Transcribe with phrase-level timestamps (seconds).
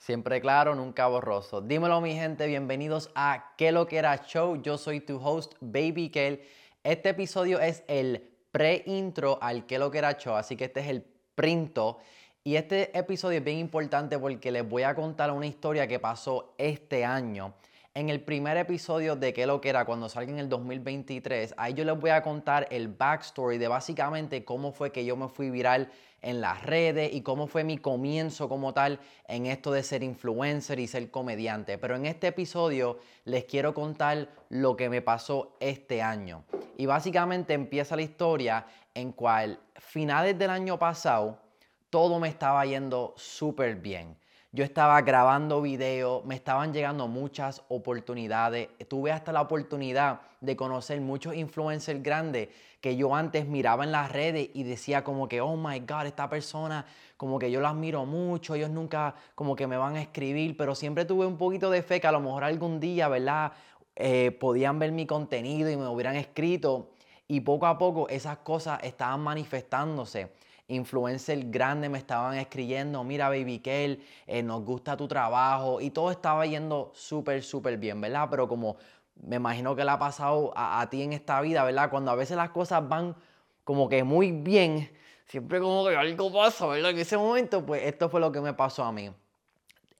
[0.00, 1.60] Siempre claro, nunca borroso.
[1.60, 4.56] Dímelo mi gente, bienvenidos a ¿Qué lo que era show?
[4.62, 6.40] Yo soy tu host Baby Kel.
[6.82, 10.36] Este episodio es el pre-intro al ¿Qué lo que era show?
[10.36, 11.98] Así que este es el printo.
[12.42, 16.54] Y este episodio es bien importante porque les voy a contar una historia que pasó
[16.56, 17.52] este año.
[17.92, 19.84] En el primer episodio de ¿Qué lo que era?
[19.84, 24.44] Cuando salga en el 2023, ahí yo les voy a contar el backstory de básicamente
[24.44, 25.90] cómo fue que yo me fui viral
[26.22, 30.78] en las redes y cómo fue mi comienzo como tal en esto de ser influencer
[30.78, 31.78] y ser comediante.
[31.78, 36.44] Pero en este episodio les quiero contar lo que me pasó este año.
[36.76, 41.40] Y básicamente empieza la historia en cual finales del año pasado
[41.90, 44.19] todo me estaba yendo súper bien.
[44.52, 48.68] Yo estaba grabando videos, me estaban llegando muchas oportunidades.
[48.88, 52.48] Tuve hasta la oportunidad de conocer muchos influencers grandes
[52.80, 56.28] que yo antes miraba en las redes y decía como que, oh my God, esta
[56.28, 56.84] persona,
[57.16, 60.74] como que yo la admiro mucho, ellos nunca como que me van a escribir, pero
[60.74, 63.52] siempre tuve un poquito de fe que a lo mejor algún día, ¿verdad?
[63.94, 66.90] Eh, podían ver mi contenido y me hubieran escrito.
[67.28, 70.32] Y poco a poco esas cosas estaban manifestándose
[70.70, 76.10] influencers grandes me estaban escribiendo, mira Baby Kel, eh, nos gusta tu trabajo y todo
[76.10, 78.28] estaba yendo súper, súper bien, ¿verdad?
[78.30, 78.76] Pero como
[79.22, 81.90] me imagino que le ha pasado a, ti en esta vida, ¿verdad?
[81.90, 83.14] Cuando a veces las cosas van
[83.64, 84.90] como que muy bien,
[85.26, 86.92] siempre como que algo pasa, ¿verdad?
[86.92, 89.10] En ese momento, pues esto fue lo que me pasó a mí.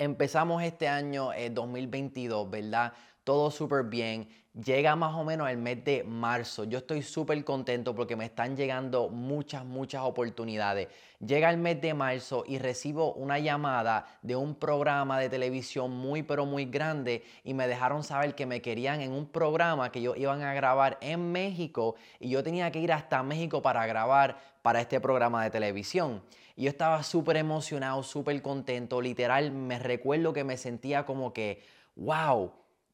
[0.01, 2.95] Empezamos este año 2022, eh, ¿verdad?
[3.23, 6.65] Todo súper bien llega más o menos el mes de marzo.
[6.65, 10.89] Yo estoy súper contento porque me están llegando muchas, muchas oportunidades.
[11.25, 16.23] Llega el mes de marzo y recibo una llamada de un programa de televisión muy,
[16.23, 20.17] pero muy grande y me dejaron saber que me querían en un programa que ellos
[20.17, 24.81] iban a grabar en México y yo tenía que ir hasta México para grabar para
[24.81, 26.23] este programa de televisión.
[26.61, 29.01] Yo estaba súper emocionado, súper contento.
[29.01, 31.63] Literal, me recuerdo que me sentía como que,
[31.97, 32.53] wow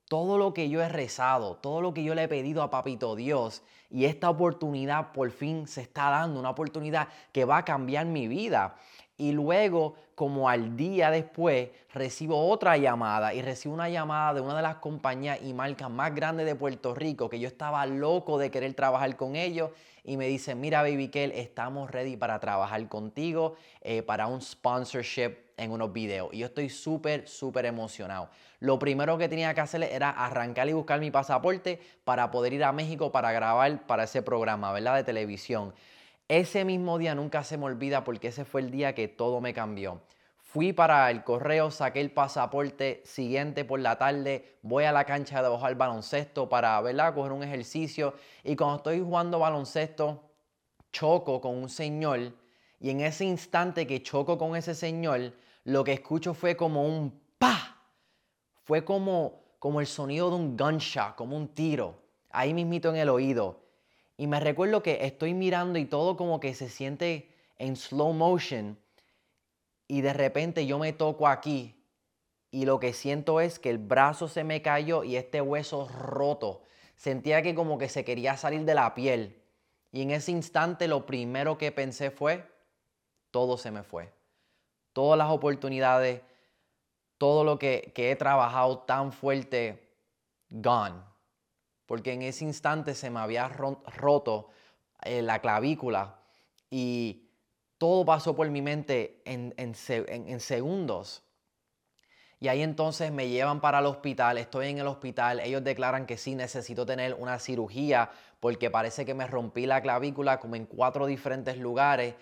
[0.08, 3.16] todo lo que yo he rezado, todo lo que yo le he pedido a Papito
[3.16, 8.06] Dios y esta oportunidad por fin se está dando, una oportunidad que va a cambiar
[8.06, 8.76] mi vida.
[9.18, 14.56] Y luego, como al día después, recibo otra llamada y recibo una llamada de una
[14.56, 18.50] de las compañías y marcas más grandes de Puerto Rico, que yo estaba loco de
[18.50, 19.70] querer trabajar con ellos.
[20.04, 25.34] Y me dicen, mira, Baby Kel, estamos ready para trabajar contigo, eh, para un sponsorship
[25.56, 26.28] en unos videos.
[26.32, 28.28] Y yo estoy súper, súper emocionado.
[28.60, 32.64] Lo primero que tenía que hacer era arrancar y buscar mi pasaporte para poder ir
[32.64, 34.96] a México para grabar para ese programa, ¿verdad?
[34.96, 35.74] De televisión.
[36.28, 39.54] Ese mismo día nunca se me olvida porque ese fue el día que todo me
[39.54, 40.00] cambió.
[40.38, 45.40] Fui para el correo, saqué el pasaporte, siguiente por la tarde voy a la cancha
[45.42, 47.14] de bajar baloncesto para, ¿verdad?
[47.14, 48.14] Coger un ejercicio.
[48.42, 50.30] Y cuando estoy jugando baloncesto,
[50.92, 52.32] choco con un señor.
[52.80, 55.32] Y en ese instante que choco con ese señor,
[55.64, 57.82] lo que escucho fue como un pa.
[58.64, 63.10] Fue como, como el sonido de un gunshot, como un tiro, ahí mismito en el
[63.10, 63.65] oído.
[64.16, 67.28] Y me recuerdo que estoy mirando y todo como que se siente
[67.58, 68.78] en slow motion.
[69.88, 71.74] Y de repente yo me toco aquí
[72.50, 76.62] y lo que siento es que el brazo se me cayó y este hueso roto.
[76.96, 79.42] Sentía que como que se quería salir de la piel.
[79.92, 82.48] Y en ese instante lo primero que pensé fue,
[83.30, 84.12] todo se me fue.
[84.94, 86.22] Todas las oportunidades,
[87.18, 89.92] todo lo que, que he trabajado tan fuerte,
[90.48, 91.15] gone
[91.86, 94.50] porque en ese instante se me había roto
[95.02, 96.18] eh, la clavícula
[96.70, 97.28] y
[97.78, 99.74] todo pasó por mi mente en,
[100.40, 101.22] segundos.
[102.38, 106.18] Y ahí entonces me llevan para el hospital, estoy en el hospital, ellos declaran que
[106.18, 108.10] sí necesito tener una cirugía
[108.40, 112.14] porque parece que me rompí la clavícula como en cuatro diferentes lugares.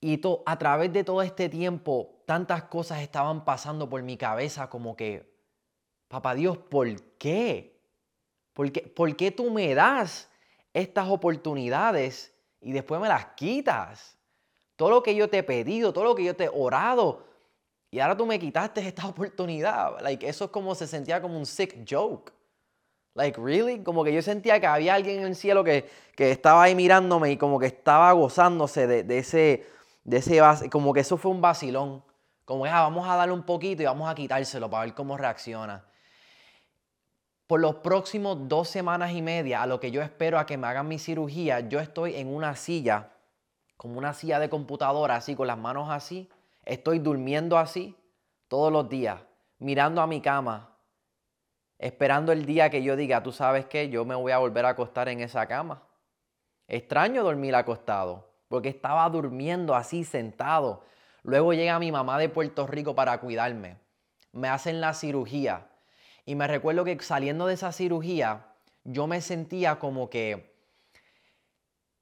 [0.00, 4.96] Y a través de todo este tiempo, tantas cosas estaban pasando por mi cabeza como
[4.96, 5.32] que,
[6.08, 7.75] papá Dios, ¿por qué?
[8.56, 10.30] ¿Por qué, tú me das
[10.72, 14.16] estas oportunidades y después me las quitas?
[14.76, 17.26] Todo lo que yo te he pedido, todo lo que yo te he orado,
[17.90, 20.00] y ahora tú me quitaste esta oportunidad.
[20.00, 22.32] Like, eso es como se sentía como un sick joke.
[23.12, 23.82] Like, really?
[23.82, 25.86] Como que yo sentía que había alguien en el cielo que,
[26.16, 29.66] estaba ahí mirándome y como que estaba gozándose de, ese,
[30.04, 32.02] de ese, como que eso fue un vacilón.
[32.46, 35.18] Como que ah, vamos a darle un poquito y vamos a quitárselo para ver cómo
[35.18, 35.84] reacciona
[37.46, 40.66] por los próximos dos semanas y media, a lo que yo espero a que me
[40.66, 43.10] hagan mi cirugía, yo estoy en una silla,
[43.76, 46.28] como una silla de computadora, así, con las manos así.
[46.64, 47.96] Estoy durmiendo así
[48.48, 49.20] todos los días,
[49.58, 50.76] mirando a mi cama,
[51.78, 54.70] esperando el día que yo diga, tú sabes que yo me voy a volver a
[54.70, 55.82] acostar en esa cama.
[56.66, 60.82] Extraño dormir acostado, porque estaba durmiendo así sentado.
[61.22, 63.78] Luego llega mi mamá de Puerto Rico para cuidarme.
[64.32, 65.68] Me hacen la cirugía.
[66.26, 68.48] Y me recuerdo que saliendo de esa cirugía,
[68.84, 70.54] yo me sentía como que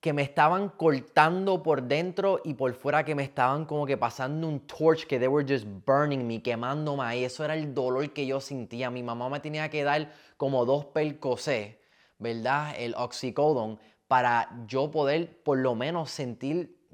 [0.04, 4.46] que me estaban cortando por dentro y por fuera, que me estaban como que pasando
[4.46, 7.24] un torch, que they were just burning me, quemándome ahí.
[7.24, 8.90] Eso era el dolor que yo sentía.
[8.90, 11.76] Mi mamá me tenía que dar como dos percocés,
[12.18, 12.74] ¿verdad?
[12.76, 16.86] El oxycodone, para yo poder por lo menos sentir,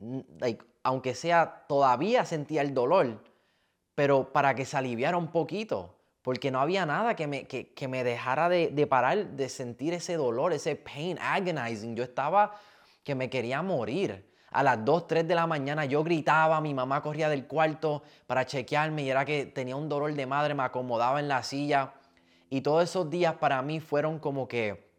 [0.85, 3.25] aunque sea, todavía sentía el dolor,
[3.97, 7.89] pero para que se aliviara un poquito porque no había nada que me, que, que
[7.89, 11.97] me dejara de, de, parar de sentir ese dolor, ese pain, agonizing.
[11.97, 12.55] Yo estaba
[13.05, 14.29] que me quería morir.
[14.51, 18.45] A las 2, 3 de la mañana yo gritaba, mi mamá corría del cuarto para
[18.45, 21.95] chequearme y era que tenía un dolor de madre, me acomodaba en la silla.
[22.49, 24.91] Y todos esos días para mí fueron como que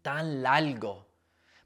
[0.00, 1.04] tan largos.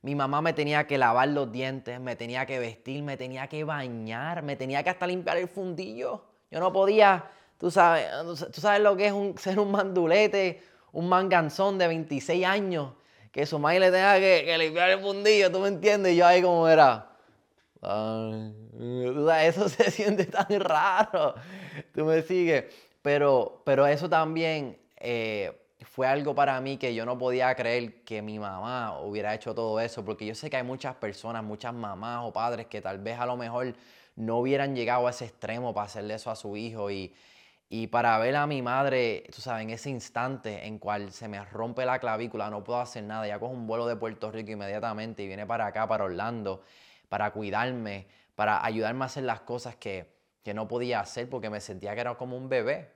[0.03, 3.63] Mi mamá me tenía que lavar los dientes, me tenía que vestir, me tenía que
[3.63, 6.25] bañar, me tenía que hasta limpiar el fundillo.
[6.51, 7.31] Yo no podía,
[7.61, 8.09] tú sabes,
[8.53, 10.63] tú sabes lo que es ser un mandulete,
[10.93, 12.95] un manganzón de 26 años
[13.31, 16.15] que su madre le tenga que, limpiar el fundillo, ¿tú me entiendes?
[16.15, 17.11] Y yo ahí como era.
[19.43, 21.35] eso se siente tan raro.
[21.95, 22.65] Tú me sigues.
[23.03, 25.53] Pero, pero eso también eh,
[25.83, 29.79] fue algo para mí que yo no podía creer que mi mamá hubiera hecho todo
[29.81, 33.19] eso, porque yo sé que hay muchas personas, muchas mamás o padres que tal vez
[33.19, 33.75] a lo mejor
[34.17, 37.15] no hubieran llegado a ese extremo para hacerle eso a su hijo y,
[37.73, 41.45] y para ver a mi madre, tú sabes, en ese instante en cual se me
[41.45, 45.23] rompe la clavícula, no puedo hacer nada, ya cojo un vuelo de Puerto Rico inmediatamente
[45.23, 46.65] y viene para acá, para Orlando,
[47.09, 50.13] para cuidarme, para ayudarme a hacer las cosas que,
[50.43, 52.91] que no podía hacer porque me sentía que era como un bebé.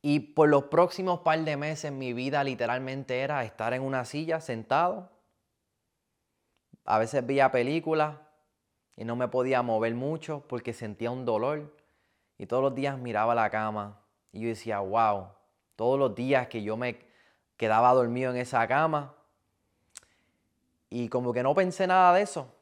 [0.00, 4.40] Y por los próximos par de meses mi vida literalmente era estar en una silla
[4.40, 5.10] sentado.
[6.84, 8.16] A veces veía películas
[8.96, 11.73] y no me podía mover mucho porque sentía un dolor
[12.38, 14.00] y todos los días miraba la cama
[14.32, 15.28] y yo decía, wow,
[15.76, 16.98] todos los días que yo me
[17.56, 19.14] quedaba dormido en esa cama
[20.90, 22.52] y como que no pensé nada de eso,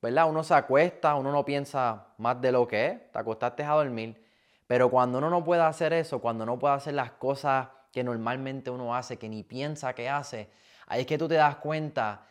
[0.00, 0.28] ¿verdad?
[0.28, 4.24] Uno se acuesta, uno no piensa más de lo que es, te acostaste a dormir,
[4.66, 8.70] pero cuando uno no puede hacer eso, cuando no puede hacer las cosas que normalmente
[8.70, 10.50] uno hace, que ni piensa que hace,
[10.86, 12.26] ahí es que tú te das cuenta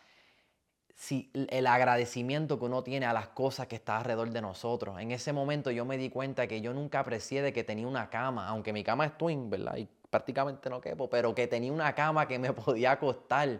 [1.04, 4.98] si el agradecimiento que uno tiene a las cosas que está alrededor de nosotros.
[5.02, 8.10] En ese momento yo me di cuenta que yo nunca aprecié de que tenía una
[8.10, 9.76] cama, aunque mi cama es twin, ¿verdad?
[9.76, 13.60] Y prácticamente no quepo, pero que tenía una cama que me podía acostar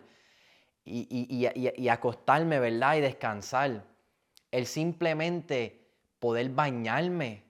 [0.86, 1.46] y,
[1.76, 2.96] y acostarme, ¿verdad?
[2.96, 3.84] Y descansar.
[4.50, 5.86] El simplemente
[6.20, 7.43] poder bañarme,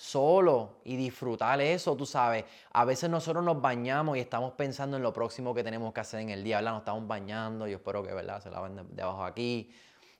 [0.00, 2.46] solo y disfrutar eso, tú sabes.
[2.72, 6.20] A veces nosotros nos bañamos y estamos pensando en lo próximo que tenemos que hacer
[6.20, 6.72] en el día, ¿verdad?
[6.72, 8.42] Nos estamos bañando, yo espero que, ¿verdad?
[8.42, 9.70] Se laven de, abajo aquí.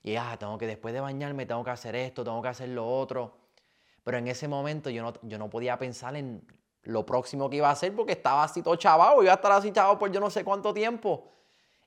[0.02, 2.86] Y, ah, tengo que, después de bañarme, tengo que hacer esto, tengo que hacer lo
[2.86, 3.38] otro.
[4.04, 6.46] Pero en ese momento yo no, yo no podía pensar en
[6.82, 9.72] lo próximo que iba a hacer porque estaba así todo chavado, iba a estar así
[9.72, 11.32] chavado por yo no sé cuánto tiempo.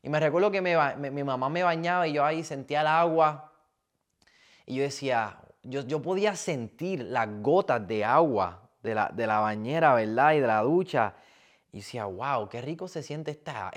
[0.02, 3.52] Y me recuerdo que mi mamá me bañaba y yo ahí sentía el agua.
[4.66, 9.94] Y yo decía, yo, podía sentir las gotas de agua de la, de la, bañera,
[9.94, 10.34] ¿verdad?
[10.34, 11.16] Y de la ducha.
[11.72, 13.72] Y decía, wow, qué rico se siente esta,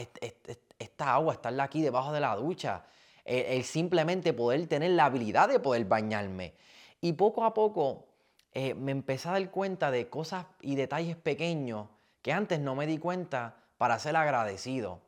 [0.78, 2.84] esta, agua, estarla aquí debajo de la ducha.
[3.24, 6.54] El, simplemente poder tener la habilidad de poder bañarme.
[7.00, 8.06] Y poco a poco
[8.52, 11.88] eh, me empecé a dar cuenta de cosas y detalles pequeños
[12.22, 15.00] que antes no me di cuenta para ser agradecido.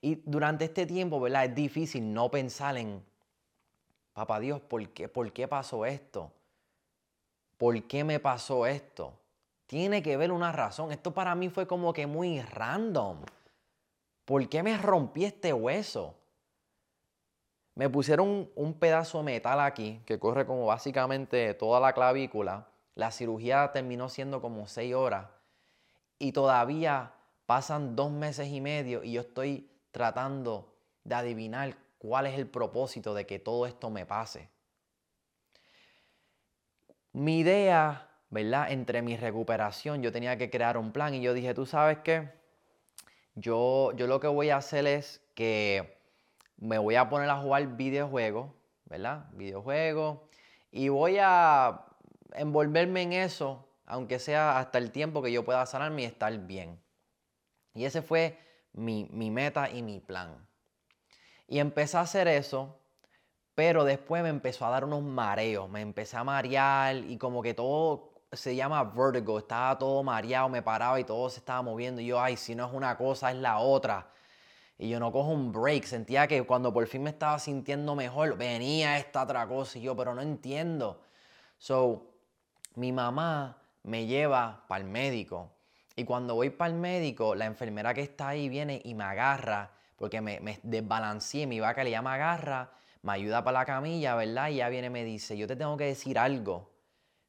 [0.00, 1.44] Y durante este tiempo, ¿verdad?
[1.44, 3.04] Es difícil no pensar en
[4.12, 6.30] Papá Dios, ¿por qué, ¿por qué pasó esto?
[7.56, 9.14] ¿Por qué me pasó esto?
[9.66, 10.92] Tiene que ver una razón.
[10.92, 13.18] Esto para mí fue como que muy random.
[14.24, 16.14] ¿Por qué me rompí este hueso?
[17.74, 22.66] Me pusieron un, pedazo de metal aquí que corre como básicamente toda la clavícula.
[22.94, 25.28] La cirugía terminó siendo como seis horas
[26.18, 27.12] y todavía
[27.46, 33.14] pasan dos meses y medio y yo estoy tratando de adivinar cuál es el propósito
[33.14, 34.48] de que todo esto me pase.
[37.12, 38.72] Mi idea, ¿verdad?
[38.72, 42.28] Entre mi recuperación, yo tenía que crear un plan y yo dije, tú sabes qué,
[43.36, 45.96] yo, yo lo que voy a hacer es que
[46.56, 48.50] me voy a poner a jugar videojuegos,
[48.86, 49.26] ¿verdad?
[49.34, 50.22] Videojuegos.
[50.72, 51.84] Y voy a
[52.32, 56.82] envolverme en eso, aunque sea hasta el tiempo que yo pueda sanarme y estar bien.
[57.74, 58.40] Y ese fue
[58.72, 60.48] mi, mi meta y mi plan.
[61.52, 62.78] Y empecé a hacer eso,
[63.54, 67.52] pero después me empezó a dar unos mareos, me empecé a marear y como que
[67.52, 72.06] todo se llama vertigo, estaba todo mareado, me paraba y todo se estaba moviendo y
[72.06, 74.10] yo, ay, si no es una cosa, es la otra.
[74.78, 78.38] Y yo no cojo un break, sentía que cuando por fin me estaba sintiendo mejor,
[78.38, 81.02] venía esta otra cosa y yo, pero no entiendo.
[81.58, 82.14] So,
[82.76, 85.50] mi mamá me lleva para el médico.
[85.96, 89.81] Y cuando voy para el médico, la enfermera que está ahí viene y me agarra,
[90.02, 94.48] porque me, me desbalanceé, mi vaca le llama agarra, me ayuda para la camilla, ¿verdad?
[94.48, 96.70] Y ya viene y me dice, yo te tengo que decir algo,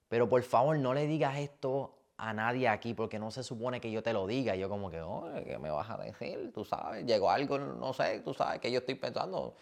[0.09, 3.91] pero por favor no le digas esto a nadie aquí, porque no se supone que
[3.91, 4.55] yo te lo diga.
[4.55, 6.51] Yo como que, oye, ¿qué me vas a decir?
[6.51, 9.53] Tú sabes, llegó algo, no sé, tú sabes, que yo estoy pensando.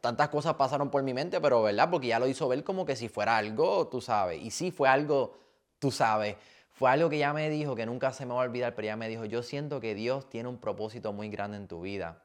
[0.00, 1.88] Tantas cosas pasaron por mi mente, pero ¿verdad?
[1.88, 4.42] Porque ya lo hizo ver como que si fuera algo, tú sabes.
[4.42, 5.38] Y sí fue algo,
[5.78, 6.34] tú sabes.
[6.72, 8.96] Fue algo que ya me dijo, que nunca se me va a olvidar, pero ya
[8.96, 12.24] me dijo, yo siento que Dios tiene un propósito muy grande en tu vida.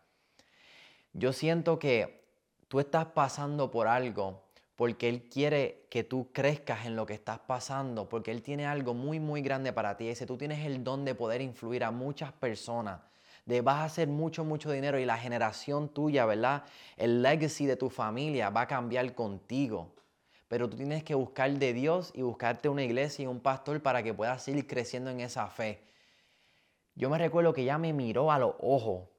[1.13, 2.27] Yo siento que
[2.67, 4.43] tú estás pasando por algo
[4.75, 8.93] porque Él quiere que tú crezcas en lo que estás pasando, porque Él tiene algo
[8.93, 10.09] muy, muy grande para ti.
[10.09, 12.99] Ese tú tienes el don de poder influir a muchas personas,
[13.45, 16.63] de vas a hacer mucho, mucho dinero y la generación tuya, ¿verdad?
[16.97, 19.93] El legacy de tu familia va a cambiar contigo
[20.53, 24.03] pero tú tienes que buscar de Dios y buscarte una iglesia y un pastor para
[24.03, 25.81] que puedas seguir creciendo en esa fe.
[26.93, 29.09] Yo me recuerdo que ella me miró a los ojos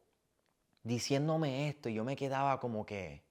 [0.85, 3.25] diciéndome esto yo me quedaba como que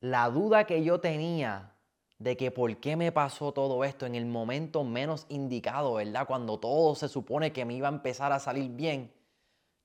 [0.00, 1.74] la duda que yo tenía
[2.18, 6.26] de que por qué me pasó todo esto en el momento menos indicado, ¿verdad?
[6.26, 9.12] Cuando todo se supone que me iba a empezar a salir bien,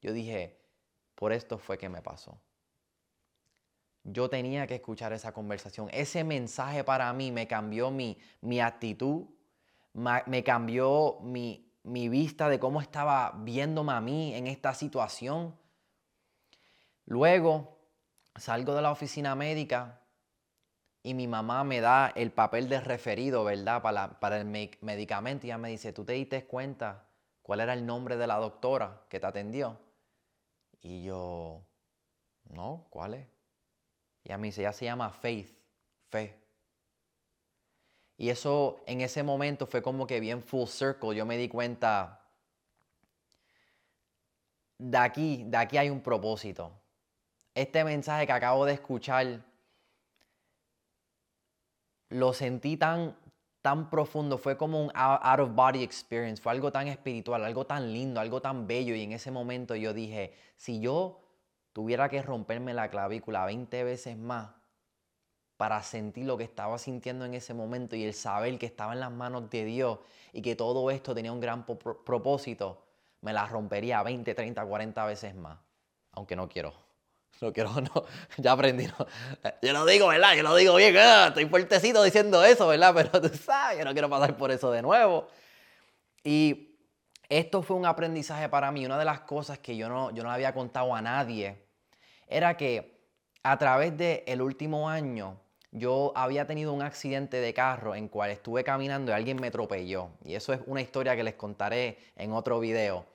[0.01, 0.59] yo dije,
[1.15, 2.39] por esto fue que me pasó
[4.03, 5.89] yo tenía que escuchar esa conversación.
[5.91, 9.25] Ese mensaje para mí me cambió mi, mi actitud,
[9.93, 15.55] me cambió mi, mi vista de cómo estaba viéndome a mí en esta situación.
[17.05, 17.77] Luego
[18.35, 20.01] salgo de la oficina médica
[21.03, 23.81] y mi mamá me da el papel de referido, ¿verdad?
[23.81, 27.05] Para, el medicamento y ella me dice, ¿tú te diste cuenta
[27.41, 29.77] cuál era el nombre de la doctora que te atendió?
[30.81, 31.61] Y yo,
[32.49, 33.27] no, ¿cuál es?
[34.23, 35.53] Y a mí se, ella se llama Faith,
[36.09, 36.42] fe.
[38.17, 41.15] Y eso en ese momento fue como que bien full circle.
[41.15, 42.21] Yo me di cuenta,
[44.77, 46.71] de aquí, de aquí hay un propósito.
[47.55, 49.43] Este mensaje que acabo de escuchar,
[52.09, 53.17] lo sentí tan,
[53.61, 57.91] tan profundo, fue como un out of body experience, fue algo tan espiritual, algo tan
[57.91, 58.95] lindo, algo tan bello.
[58.95, 61.19] Y en ese momento yo dije, si yo
[61.73, 64.62] tuviera que romperme la clavícula 20 veces más
[65.63, 68.99] para sentir lo que estaba sintiendo en ese momento y el saber que estaba en
[68.99, 69.99] las manos de Dios
[70.33, 72.83] y que todo esto tenía un gran propósito,
[73.21, 75.57] me la rompería 20, 30, 40 veces más.
[76.11, 76.73] Aunque no quiero.
[77.39, 78.05] No quiero, no.
[78.39, 78.87] Ya aprendí.
[79.61, 80.33] Yo lo digo, ¿verdad?
[80.35, 80.97] Yo lo digo bien.
[80.97, 82.93] Estoy fuertecito diciendo eso, ¿verdad?
[83.11, 85.29] Pero tú sabes, yo no quiero pasar por eso de nuevo.
[86.25, 86.75] Y
[87.29, 88.85] esto fue un aprendizaje para mí.
[88.85, 91.63] Una de las cosas que yo no, yo no había contado a nadie
[92.27, 93.07] era que
[93.43, 95.42] a través del el último año
[95.73, 100.09] yo había tenido un accidente de carro en cual estuve caminando y alguien me atropelló.
[100.23, 103.05] Y eso es una historia que les contaré en otro video.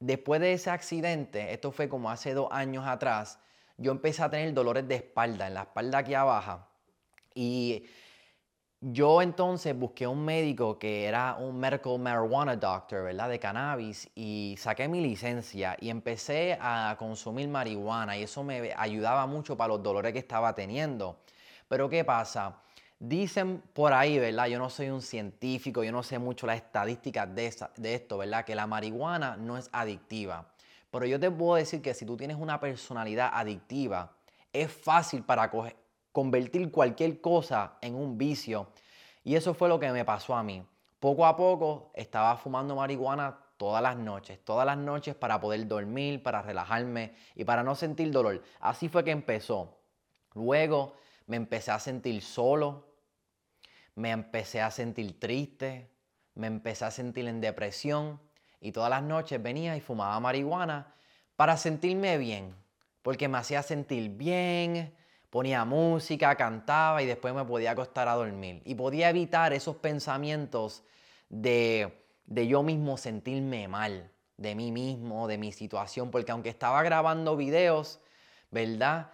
[0.00, 3.38] Después de ese accidente, esto fue como hace dos años atrás,
[3.76, 6.60] yo empecé a tener dolores de espalda, en la espalda aquí abajo.
[7.34, 7.84] Y
[8.80, 13.28] yo entonces busqué un médico que era un medical marijuana doctor, ¿verdad?
[13.28, 19.26] De cannabis y saqué mi licencia y empecé a consumir marihuana y eso me ayudaba
[19.26, 21.18] mucho para los dolores que estaba teniendo.
[21.68, 22.56] Pero ¿qué pasa?
[22.98, 24.46] Dicen por ahí, ¿verdad?
[24.46, 28.44] Yo no soy un científico, yo no sé mucho las estadísticas de, de esto, ¿verdad?
[28.44, 30.46] Que la marihuana no es adictiva.
[30.90, 34.12] Pero yo te puedo decir que si tú tienes una personalidad adictiva,
[34.52, 35.50] es fácil para
[36.12, 38.68] convertir cualquier cosa en un vicio.
[39.22, 40.64] Y eso fue lo que me pasó a mí.
[40.98, 46.22] Poco a poco estaba fumando marihuana todas las noches, todas las noches para poder dormir,
[46.22, 48.42] para relajarme y para no sentir dolor.
[48.60, 49.76] Así fue que empezó.
[50.34, 50.94] Luego
[51.28, 52.88] me empecé a sentir solo,
[53.94, 55.90] me empecé a sentir triste,
[56.34, 58.20] me empecé a sentir en depresión
[58.60, 60.94] y todas las noches venía y fumaba marihuana
[61.36, 62.56] para sentirme bien,
[63.02, 64.96] porque me hacía sentir bien,
[65.28, 68.62] ponía música, cantaba y después me podía acostar a dormir.
[68.64, 70.82] Y podía evitar esos pensamientos
[71.28, 76.82] de, de yo mismo sentirme mal, de mí mismo, de mi situación, porque aunque estaba
[76.82, 78.00] grabando videos,
[78.50, 79.12] ¿verdad?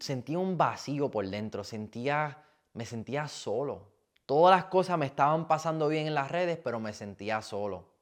[0.00, 2.44] Sentía un vacío por dentro, sentía,
[2.74, 3.92] me sentía solo.
[4.26, 7.98] Todas las cosas me estaban pasando bien en las redes, pero me sentía solo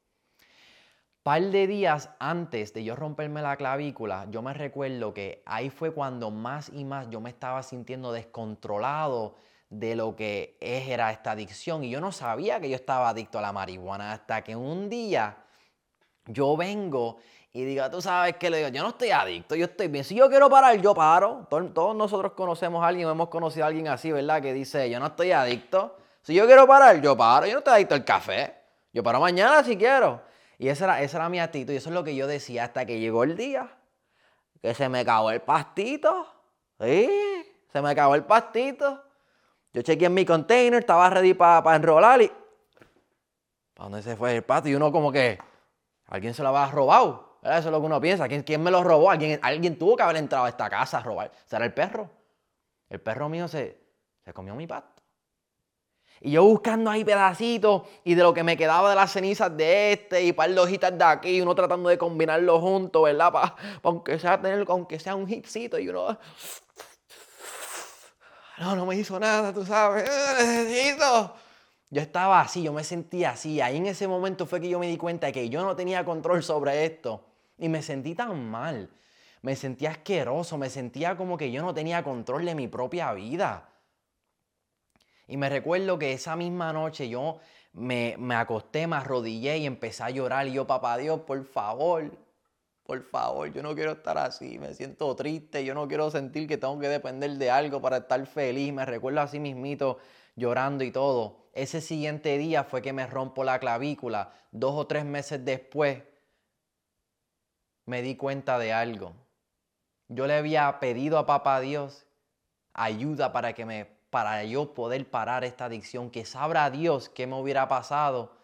[1.27, 5.93] par de días antes de yo romperme la clavícula, yo me recuerdo que ahí fue
[5.93, 9.35] cuando más y más yo me estaba sintiendo descontrolado
[9.69, 11.83] de lo que era esta adicción.
[11.83, 15.37] Y yo no sabía que yo estaba adicto a la marihuana hasta que un día
[16.27, 17.17] yo vengo
[17.57, 20.05] y digo, tú sabes que le digo, yo no estoy adicto, yo estoy bien.
[20.05, 21.47] Si yo quiero parar, yo paro.
[21.49, 24.43] Todos, nosotros conocemos a alguien o hemos conocido a alguien así, ¿verdad?
[24.43, 25.97] Que dice, yo no estoy adicto.
[26.21, 27.47] Si yo quiero parar, yo paro.
[27.47, 28.57] Yo no te adicto el café.
[28.93, 30.21] Yo paro mañana si quiero.
[30.59, 31.73] Y esa era, esa era mi actitud.
[31.73, 33.71] Y eso es lo que yo decía hasta que llegó el día.
[34.61, 36.27] Que se me acabó el pastito.
[36.79, 37.09] Sí,
[37.73, 39.03] se me acabó el pastito.
[39.73, 42.31] Yo chequeé en mi container, estaba ready para enrolar y...
[43.73, 44.69] ¿Para dónde se fue el pasto?
[44.69, 45.39] Y uno como que...
[46.09, 47.36] Alguien se lo había robado.
[47.47, 48.29] Eso es lo que uno piensa.
[48.29, 49.11] ¿Quién, quién me lo robó?
[49.11, 51.31] ¿Alguien, alguien tuvo que haber entrado a esta casa a robar.
[51.47, 52.11] ¿Será el perro?
[52.89, 53.81] El perro mío se,
[54.25, 55.03] se comió mi pasto.
[56.21, 59.93] Y yo buscando ahí pedacitos y de lo que me quedaba de las cenizas de
[59.93, 63.31] este y par de hojitas de aquí, uno tratando de combinarlo juntos, ¿verdad?
[63.33, 66.19] Para aunque sea tener, aunque sea un hitcito y uno
[68.59, 71.35] no, no me hizo nada, tú sabes, necesito.
[71.91, 73.61] Yo estaba así, yo me sentía así.
[73.61, 76.05] Ahí en ese momento fue que yo me di cuenta de que yo no tenía
[76.05, 77.25] control sobre esto.
[77.59, 78.91] Y me sentí tan mal.
[79.43, 83.69] Me sentía asqueroso, me sentía como que yo no tenía control de mi propia vida.
[85.29, 87.39] Y me recuerdo que esa misma noche yo
[87.73, 90.47] me, me acosté, me arrodillé y empecé a llorar.
[90.47, 92.11] Y yo, papá Dios, por favor,
[92.85, 96.57] por favor, yo no quiero estar así, me siento triste, yo no quiero sentir que
[96.57, 98.73] tengo que depender de algo para estar feliz.
[98.73, 99.99] Me recuerdo así mismito
[100.37, 101.49] llorando y todo.
[101.53, 104.33] Ese siguiente día fue que me rompo la clavícula.
[104.53, 106.03] Dos o tres meses después
[107.87, 109.15] me di cuenta de algo.
[110.09, 112.07] Yo le había pedido a papá Dios
[112.75, 117.35] ayuda para que me para yo poder parar esta adicción, que sabrá Dios qué me
[117.35, 118.37] hubiera pasado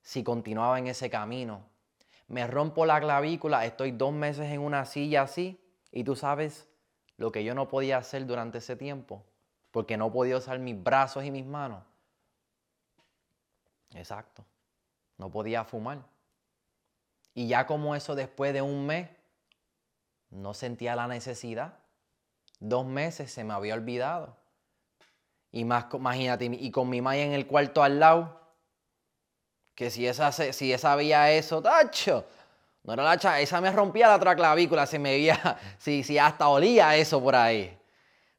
[0.00, 1.72] si continuaba en ese camino
[2.32, 5.60] me rompo la clavícula, estoy dos meses en una silla así
[5.90, 6.66] y tú sabes
[7.18, 9.22] lo que yo no podía hacer durante ese tiempo,
[9.70, 11.84] porque no podía usar mis brazos y mis manos.
[13.94, 14.46] Exacto,
[15.18, 15.98] no podía fumar.
[17.34, 19.08] Y ya como eso después de un mes,
[20.30, 21.74] no sentía la necesidad.
[22.58, 24.36] Dos meses se me había olvidado.
[25.50, 28.40] Y más, imagínate, y con mi maya en el cuarto al lado,
[29.74, 32.26] que si esa, si esa veía eso, tacho,
[32.84, 36.48] no era la esa me rompía la otra clavícula, se me veía, si, si hasta
[36.48, 37.78] olía eso por ahí.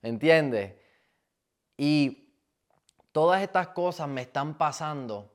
[0.02, 0.74] ¿Me entiendes?
[1.78, 2.30] Y
[3.12, 5.34] todas estas cosas me están pasando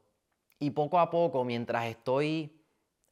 [0.59, 2.58] y poco a poco, mientras estoy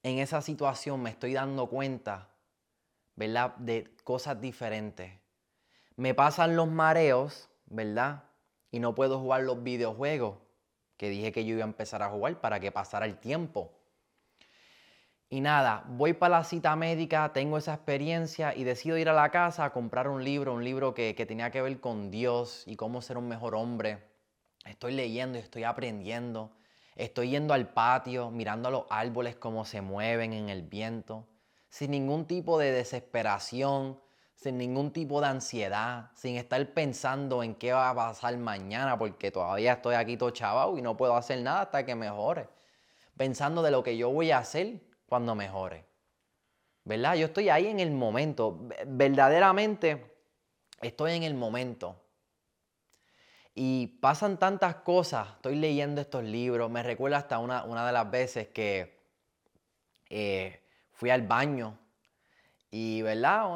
[0.06, 2.28] en esa situación, me estoy dando cuenta,
[3.16, 3.56] ¿verdad?
[3.56, 5.12] De cosas diferentes.
[5.96, 8.22] Me pasan los mareos, ¿verdad?
[8.70, 10.38] Y no puedo jugar los videojuegos
[10.96, 13.72] que dije que yo iba a empezar a jugar para que pasara el tiempo.
[15.28, 19.30] Y nada, voy para la cita médica, tengo esa experiencia y decido ir a la
[19.32, 23.02] casa a comprar un libro, un libro que, tenía que ver con Dios y cómo
[23.02, 24.04] ser un mejor hombre.
[24.64, 26.52] Estoy leyendo y estoy aprendiendo.
[26.96, 31.28] Estoy yendo al patio, mirando a los árboles cómo se mueven en el viento,
[31.68, 34.00] sin ningún tipo de desesperación,
[34.34, 39.30] sin ningún tipo de ansiedad, sin estar pensando en qué va a pasar mañana, porque
[39.30, 42.48] todavía estoy aquí todo chaval y no puedo hacer nada hasta que mejore.
[43.14, 45.84] Pensando de lo que yo voy a hacer cuando mejore.
[46.84, 47.16] ¿Verdad?
[47.16, 48.58] Yo estoy ahí en el momento.
[48.86, 50.18] Verdaderamente
[50.80, 52.05] estoy en el momento.
[53.56, 55.28] Y pasan tantas cosas.
[55.36, 56.70] Estoy leyendo estos libros.
[56.70, 59.00] Me recuerda hasta una, una de las veces que
[60.08, 60.60] eh,
[60.92, 61.76] fui al baño
[62.70, 63.48] y, ¿verdad?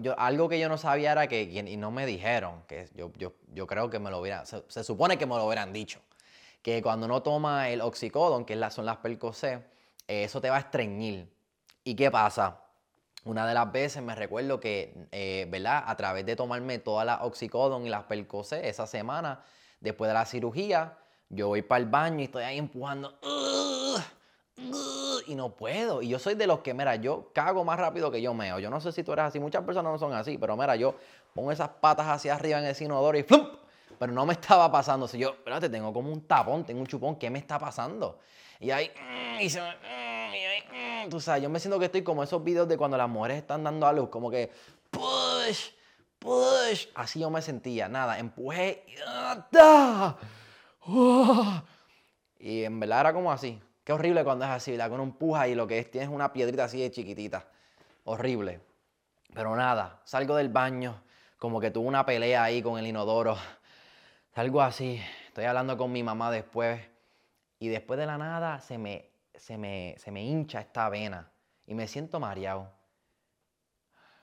[0.00, 3.32] yo, algo que yo no sabía era que, y no me dijeron, que yo, yo,
[3.54, 6.00] yo creo que me lo hubieran, se, supone que me lo hubieran dicho,
[6.60, 9.64] que cuando no toma el oxicodon, que son las percocé,
[10.06, 11.32] eh, eso te va a estreñir.
[11.84, 12.60] ¿Y qué pasa?
[13.26, 15.82] Una de las veces me recuerdo que, eh, ¿verdad?
[15.86, 19.40] A través de tomarme todas las oxicodon y las percocé esa semana,
[19.80, 20.96] después de la cirugía,
[21.28, 23.18] yo voy para el baño y estoy ahí empujando
[25.26, 26.02] y no puedo.
[26.02, 28.60] Y yo soy de los que, mira, yo cago más rápido que yo meo.
[28.60, 30.94] Yo no sé si tú eres así, muchas personas no son así, pero mira, yo
[31.34, 33.48] pongo esas patas hacia arriba en el inodoro y ¡flum!
[33.98, 35.08] Pero no me estaba pasando.
[35.08, 38.20] Si yo, espérate, tengo como un tapón, tengo un chupón, ¿qué me está pasando?
[38.60, 40.05] Y ahí, mm, y se me, mm,
[41.08, 43.64] tú sabes, yo me siento que estoy como esos videos de cuando las mujeres están
[43.64, 44.50] dando a luz, como que
[44.90, 45.70] push,
[46.18, 46.86] push.
[46.94, 48.84] Así yo me sentía, nada, empujé
[52.38, 53.60] y, en verdad era como así.
[53.84, 56.32] Qué horrible cuando es así, la Con un puja y lo que es, tienes una
[56.32, 57.46] piedrita así de chiquitita.
[58.04, 58.60] Horrible.
[59.34, 61.02] Pero nada, salgo del baño,
[61.38, 63.36] como que tuve una pelea ahí con el inodoro.
[64.34, 66.80] Salgo así, estoy hablando con mi mamá después.
[67.58, 71.30] Y después de la nada se me, se me, se me hincha esta vena.
[71.66, 72.72] Y me siento mareado.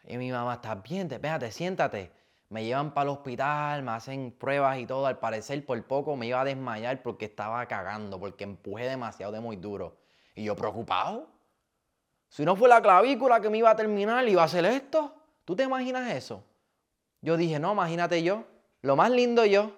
[0.06, 1.12] Y mi mamá, ¿estás bien?
[1.12, 2.12] Espérate, siéntate
[2.54, 5.08] me llevan para el hospital, me hacen pruebas y todo.
[5.08, 9.40] Al parecer, por poco me iba a desmayar porque estaba cagando, porque empujé demasiado de
[9.40, 9.98] muy duro.
[10.36, 11.30] Y yo preocupado.
[12.30, 15.16] Si no fue la clavícula que me iba a terminar, iba a hacer esto.
[15.46, 16.44] ¿Tú te imaginas eso?
[17.22, 18.44] Yo dije, no, imagínate yo.
[18.84, 19.72] Lo más lindo yo.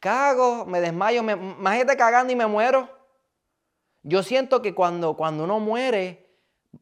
[0.00, 2.88] cago, me desmayo, me, imagínate cagando y me muero.
[4.02, 6.26] Yo siento que cuando, cuando uno muere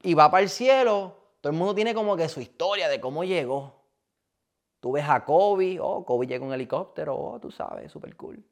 [0.03, 3.25] y va para el cielo, todo el mundo tiene como que su historia de cómo
[3.25, 3.75] llegó.
[4.81, 8.45] Tú ves a Kobe, oh, Kobe llegó en helicóptero, oh, tú sabes, súper cool.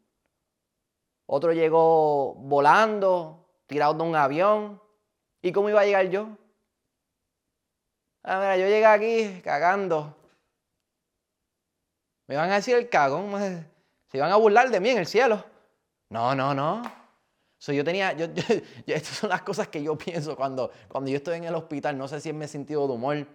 [1.26, 4.80] Otro llegó volando, tirado de un avión.
[5.42, 6.28] ¿Y cómo iba a llegar yo?
[8.22, 10.16] Ah, mira, yo llegué aquí cagando.
[12.26, 13.30] Me van a decir el cagón,
[14.10, 15.44] se iban a burlar de mí en el cielo.
[16.10, 16.82] No, no, no.
[17.58, 18.26] So, yo tenía, yo,
[18.86, 21.96] estas son las cosas que yo pienso cuando, cuando yo estoy en el hospital.
[21.96, 23.26] No sé si es mi sentido de humor,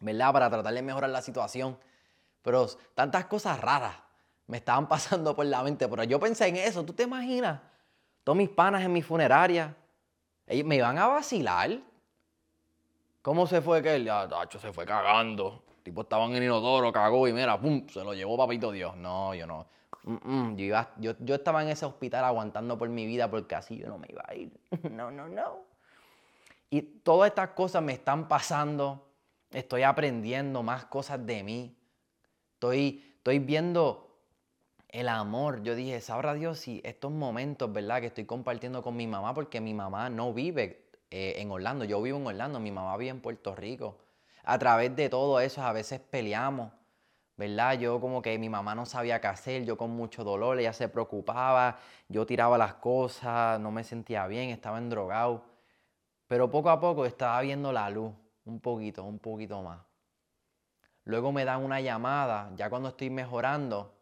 [0.00, 0.32] ¿verdad?
[0.32, 1.78] Para tratar de mejorar la situación.
[2.42, 3.94] Pero tantas cosas raras
[4.46, 5.88] me estaban pasando por la mente.
[5.88, 6.84] Pero yo pensé en eso.
[6.84, 7.60] ¿Tú te imaginas?
[8.24, 9.74] Todos mis panas en mi funeraria.
[10.46, 11.78] Ellos me iban a vacilar.
[13.22, 14.04] ¿Cómo se fue que él?
[14.04, 15.62] Ya, tacho, se fue cagando.
[15.82, 18.96] Tipo estaba en el inodoro, cagó y mira, pum, se lo llevó papito Dios.
[18.96, 19.66] No, yo no.
[20.56, 24.08] Yo, yo, estaba en ese hospital aguantando por mi vida porque así yo no me
[24.10, 24.50] iba a ir.
[24.90, 25.64] no, no, no.
[26.70, 29.08] Y todas estas cosas me están pasando.
[29.50, 31.76] Estoy aprendiendo más cosas de mí.
[32.54, 34.12] Estoy, estoy viendo
[34.88, 35.62] el amor.
[35.62, 38.00] Yo dije, sabrá Dios si estos momentos, ¿verdad?
[38.00, 41.84] Que estoy compartiendo con mi mamá, porque mi mamá no vive eh, en Orlando.
[41.84, 43.98] Yo vivo en Orlando, mi mamá vive en Puerto Rico.
[44.42, 46.72] A través de todo eso a veces peleamos
[47.36, 47.78] ¿verdad?
[47.78, 50.88] Yo como que mi mamá no sabía qué hacer, yo con mucho dolor, ella se
[50.88, 51.78] preocupaba,
[52.08, 55.44] yo tiraba las cosas, no me sentía bien, estaba endrogado.
[56.28, 58.12] Pero poco a poco estaba viendo la luz,
[58.44, 59.80] un poquito, un poquito más.
[61.04, 63.92] Luego me dan una llamada, ya cuando estoy mejorando,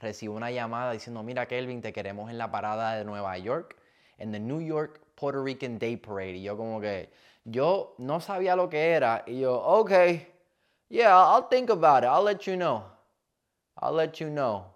[0.00, 3.76] recibo una llamada diciendo, mira Kelvin, te queremos en la parada de Nueva York,
[4.18, 6.36] en the New York Puerto Rican Day Parade.
[6.36, 7.10] Y yo como que,
[7.44, 9.92] yo no sabía lo que era, y yo, ok.
[10.88, 12.08] Yeah, I'll think about it.
[12.08, 12.84] I'll let you know.
[13.80, 14.66] I'll let you know.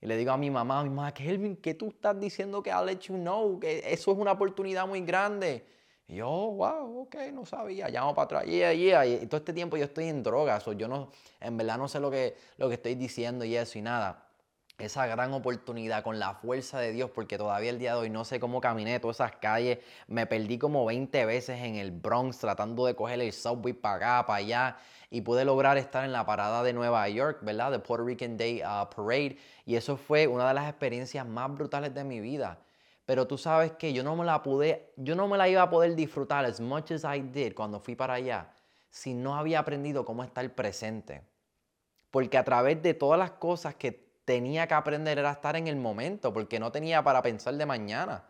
[0.00, 2.86] Y le digo a mi mamá, mi mamá, Kelvin, ¿qué tú estás diciendo que I'll
[2.86, 3.58] let you know?
[3.58, 5.66] Que eso es una oportunidad muy grande.
[6.08, 9.04] Y yo, oh, wow, ok, no sabía, llamo para atrás, yeah, yeah.
[9.04, 11.98] Y todo este tiempo yo estoy en drogas, o yo no, en verdad no sé
[11.98, 14.25] lo que, lo que estoy diciendo y eso y nada
[14.78, 18.24] esa gran oportunidad con la fuerza de Dios, porque todavía el día de hoy no
[18.24, 22.84] sé cómo caminé todas esas calles, me perdí como 20 veces en el Bronx tratando
[22.84, 24.76] de coger el subway para acá, para allá,
[25.10, 27.70] y pude lograr estar en la parada de Nueva York, ¿verdad?
[27.70, 31.94] De Puerto Rican Day uh, Parade, y eso fue una de las experiencias más brutales
[31.94, 32.58] de mi vida.
[33.06, 35.70] Pero tú sabes que yo no me la pude, yo no me la iba a
[35.70, 38.52] poder disfrutar as much as I did cuando fui para allá,
[38.90, 41.22] si no había aprendido cómo estar presente.
[42.10, 45.76] Porque a través de todas las cosas que tenía que aprender era estar en el
[45.76, 48.24] momento, porque no tenía para pensar de mañana.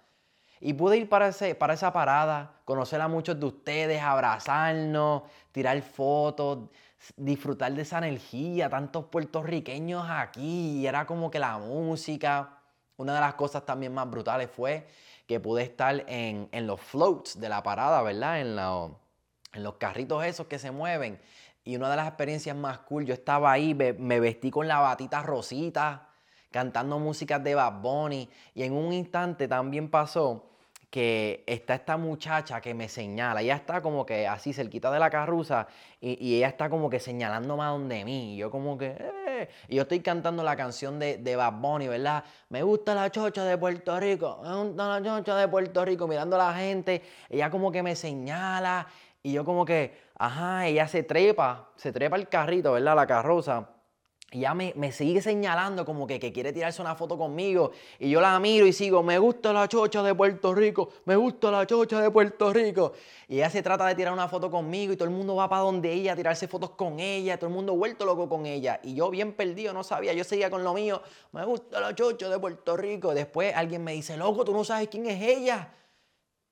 [0.60, 5.80] Y pude ir para, ese, para esa parada, conocer a muchos de ustedes, abrazarnos, tirar
[5.82, 6.68] fotos,
[7.16, 12.58] disfrutar de esa energía, tantos puertorriqueños aquí, y era como que la música.
[12.98, 14.86] Una de las cosas también más brutales fue
[15.26, 18.40] que pude estar en, los floats de la parada, ¿verdad?
[18.40, 18.58] En,
[19.56, 21.18] en los carritos esos que se mueven.
[21.66, 25.20] Y una de las experiencias más cool, yo estaba ahí, me, vestí con la batita
[25.24, 26.10] rosita,
[26.52, 28.30] cantando músicas de Bad Bunny.
[28.54, 30.46] Y en un instante también pasó
[30.88, 33.42] que está esta muchacha que me señala.
[33.42, 35.66] Ella está como que así cerquita de la carruza
[36.00, 38.34] y, ella está como que señalándome a donde mí.
[38.34, 38.96] Y yo como que...
[39.00, 39.48] Eh".
[39.68, 42.22] Y yo estoy cantando la canción de, de Bad Bunny, ¿verdad?
[42.48, 44.38] Me gusta la chocha de Puerto Rico.
[44.40, 46.06] Me gusta la chocha de Puerto Rico.
[46.06, 47.02] Mirando a la gente.
[47.28, 48.86] Ella como que me señala.
[49.26, 52.96] Y yo como que, ajá, ella se trepa, se trepa el carrito, ¿verdad?
[52.96, 53.70] La carroza.
[54.32, 57.70] Y ya me, sigue señalando como que, que, quiere tirarse una foto conmigo.
[58.00, 61.48] Y yo la miro y sigo, me gusta la chocha de Puerto Rico, me gusta
[61.52, 62.92] la chocha de Puerto Rico.
[63.28, 65.62] Y ella se trata de tirar una foto conmigo y todo el mundo va para
[65.62, 68.80] donde ella a tirarse fotos con ella, todo el mundo vuelto loco con ella.
[68.82, 72.28] Y yo bien perdido, no sabía, yo seguía con lo mío, me gusta la chocha
[72.28, 73.14] de Puerto Rico.
[73.14, 75.72] Después alguien me dice, loco, tú no sabes quién es ella.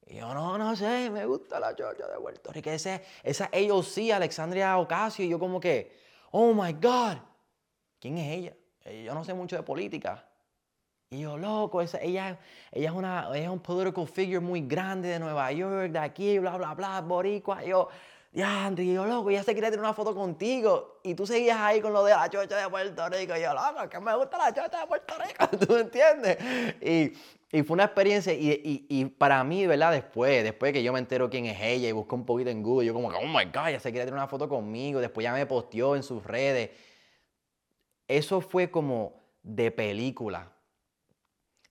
[0.06, 2.70] Y yo, no, no sé, me gusta la chocha de Puerto Rico.
[2.70, 5.96] Ese, esa AOC, Alexandria Ocasio, y yo como que,
[6.32, 7.16] oh my God,
[7.98, 8.56] ¿quién es ella?
[8.84, 10.28] Eh, yo no sé mucho de política.
[11.10, 12.38] Y yo, loco, esa, ella,
[12.72, 16.38] ella, es una, ella es un political figure muy grande de Nueva York, de aquí,
[16.38, 17.64] bla, bla, bla, boricua.
[17.64, 17.88] Y yo,
[18.34, 21.00] ya, y yo, loco, ya se quería tener una foto contigo.
[21.02, 23.36] Y tú seguías ahí con lo de la chocha de Puerto Rico.
[23.36, 25.58] Y yo, loco, que me gusta la chocha de Puerto Rico.
[25.66, 26.38] ¿Tú me entiendes?
[26.82, 27.12] Y
[27.54, 29.92] y fue una experiencia, y, para mí, ¿verdad?
[29.92, 32.84] Después, después que yo me entero quién es ella y busco un poquito en Google,
[32.84, 35.46] yo como oh my God, ya se quiere tener una foto conmigo, después ya me
[35.46, 36.70] posteó en sus redes.
[38.08, 40.50] Eso fue como de película.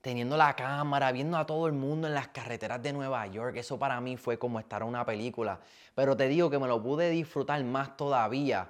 [0.03, 3.79] Teniendo la cámara, viendo a todo el mundo en las carreteras de Nueva York, eso
[3.79, 5.61] para mí fue como estar en una película.
[5.95, 8.69] Pero te digo que me lo pude disfrutar más todavía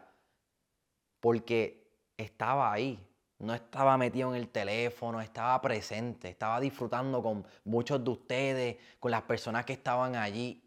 [1.20, 3.04] porque estaba ahí,
[3.40, 9.10] no estaba metido en el teléfono, estaba presente, estaba disfrutando con muchos de ustedes, con
[9.10, 10.64] las personas que estaban allí.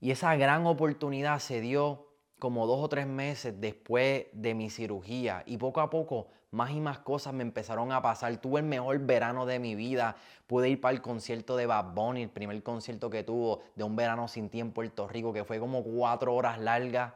[0.00, 2.08] Y esa gran oportunidad se dio
[2.40, 6.80] como dos o tres meses después de mi cirugía y poco a poco más y
[6.80, 8.36] más cosas me empezaron a pasar.
[8.36, 10.16] Tuve el mejor verano de mi vida.
[10.46, 13.96] Pude ir para el concierto de Bad Bunny, el primer concierto que tuvo de un
[13.96, 17.12] verano sin tiempo en Puerto Rico, que fue como cuatro horas largas.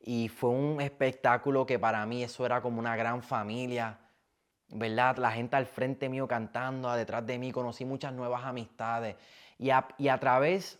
[0.00, 3.98] Y fue un espectáculo que para mí eso era como una gran familia.
[4.68, 5.16] ¿Verdad?
[5.16, 9.16] La gente al frente mío cantando, detrás de mí, conocí muchas nuevas amistades.
[9.58, 10.78] Y a, través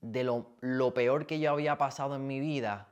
[0.00, 2.88] de lo, lo peor que yo había pasado en mi vida,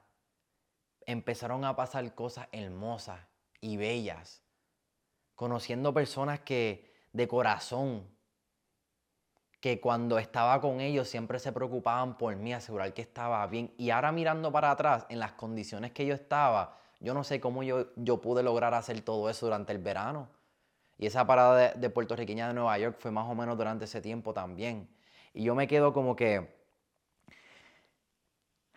[1.07, 3.32] empezaron a pasar cosas hermosas
[3.63, 4.43] y bellas.
[5.35, 8.07] Conociendo personas que de corazón,
[9.61, 13.73] que cuando estaba con ellos siempre se preocupaban por mí, asegurar que estaba bien.
[13.79, 17.63] Y ahora mirando para atrás, en las condiciones que yo estaba, yo no sé cómo
[17.63, 20.29] yo, yo pude lograr hacer todo eso durante el verano.
[20.99, 24.03] Y esa parada de, de puertorriqueña de Nueva York fue más o menos durante ese
[24.03, 24.89] tiempo también.
[25.33, 26.63] Y yo me quedo como que,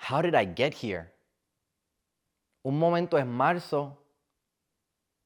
[0.10, 1.12] How did I get here?
[2.62, 4.05] Un momento es marzo,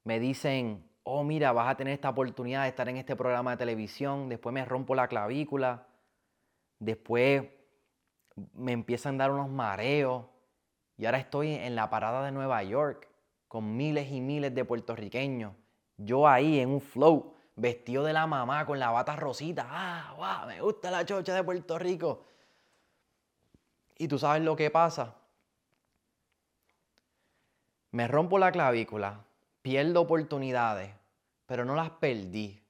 [0.04, 3.56] me dicen, oh mira, vas a tener esta oportunidad de estar en este programa de
[3.58, 5.86] televisión, después me rompo la clavícula,
[6.78, 7.44] después
[8.54, 10.26] me empiezan a dar unos mareos
[10.96, 13.08] y ahora estoy en la parada de Nueva York
[13.48, 15.54] con miles y miles de puertorriqueños,
[15.96, 20.48] yo ahí en un flow, vestido de la mamá con la bata rosita, ah, wow,
[20.48, 22.24] me gusta la chocha de Puerto Rico.
[23.98, 25.14] Y tú sabes lo que pasa.
[27.90, 29.24] Me rompo la clavícula,
[29.70, 30.90] pierdo oportunidades,
[31.46, 32.60] pero no las perdí.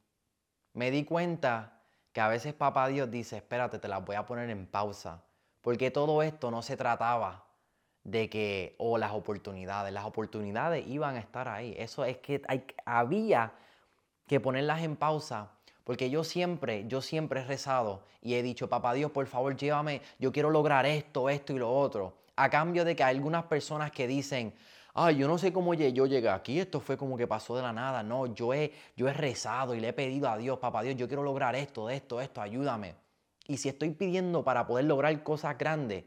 [0.74, 1.80] Me di cuenta
[2.12, 5.22] que a veces papá Dios dice, espérate, te las voy a poner en pausa,
[5.62, 7.46] porque todo esto no se trataba
[8.04, 11.74] de que, o las oportunidades, las oportunidades iban a estar ahí.
[11.78, 12.42] Eso es que
[12.84, 13.54] había
[14.26, 15.52] que ponerlas en pausa
[15.84, 20.02] porque yo siempre, yo siempre he rezado y he dicho, papá Dios, por favor, llévame,
[20.18, 22.12] yo quiero lograr esto, esto y lo otro.
[22.36, 24.52] A cambio de que hay algunas personas que dicen,
[25.02, 27.72] ay, yo no sé cómo yo llegué aquí, esto fue como que pasó de la
[27.72, 28.02] nada.
[28.02, 31.08] No, yo he, yo he rezado y le he pedido a Dios, papá Dios, yo
[31.08, 32.94] quiero lograr esto, esto, esto, ayúdame.
[33.46, 36.04] Y si estoy pidiendo para poder lograr cosas grandes,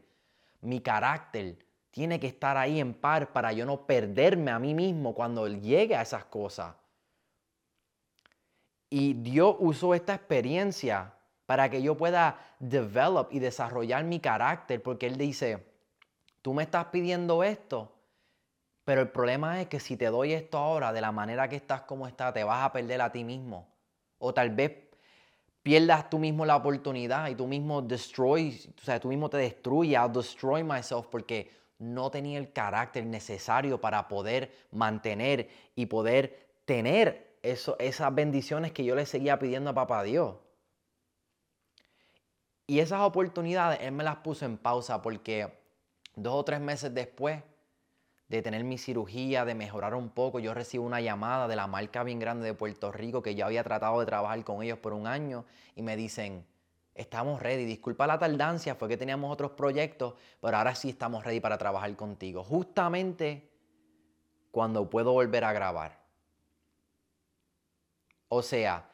[0.60, 1.56] mi carácter
[1.90, 5.96] tiene que estar ahí en par para yo no perderme a mí mismo cuando llegue
[5.96, 6.74] a esas cosas.
[8.90, 11.14] Y Dios usó esta experiencia
[11.46, 15.66] para que yo pueda develop y desarrollar mi carácter, porque Él dice,
[16.42, 17.93] tú me estás pidiendo esto,
[18.84, 21.82] pero el problema es que si te doy esto ahora de la manera que estás
[21.82, 23.66] como estás, te vas a perder a ti mismo.
[24.18, 24.72] O tal vez
[25.62, 29.98] pierdas tú mismo la oportunidad y tú mismo destroy, o sea, tú mismo te destruyes,
[29.98, 37.38] I'll destroy myself porque no tenía el carácter necesario para poder mantener y poder tener
[37.42, 40.36] esas bendiciones que yo le seguía pidiendo a papá Dios.
[42.66, 45.52] Y esas oportunidades Él me las puso en pausa porque
[46.14, 47.42] dos o tres meses después
[48.28, 52.02] de tener mi cirugía, de mejorar un poco, yo recibo una llamada de la marca
[52.02, 55.06] bien grande de Puerto Rico que yo había tratado de trabajar con ellos por un
[55.06, 55.44] año
[55.76, 56.46] y me dicen,
[56.94, 61.40] estamos ready, disculpa la tardancia, fue que teníamos otros proyectos, pero ahora sí estamos ready
[61.40, 63.50] para trabajar contigo, justamente
[64.50, 65.98] cuando puedo volver a grabar.
[68.28, 68.88] O sea,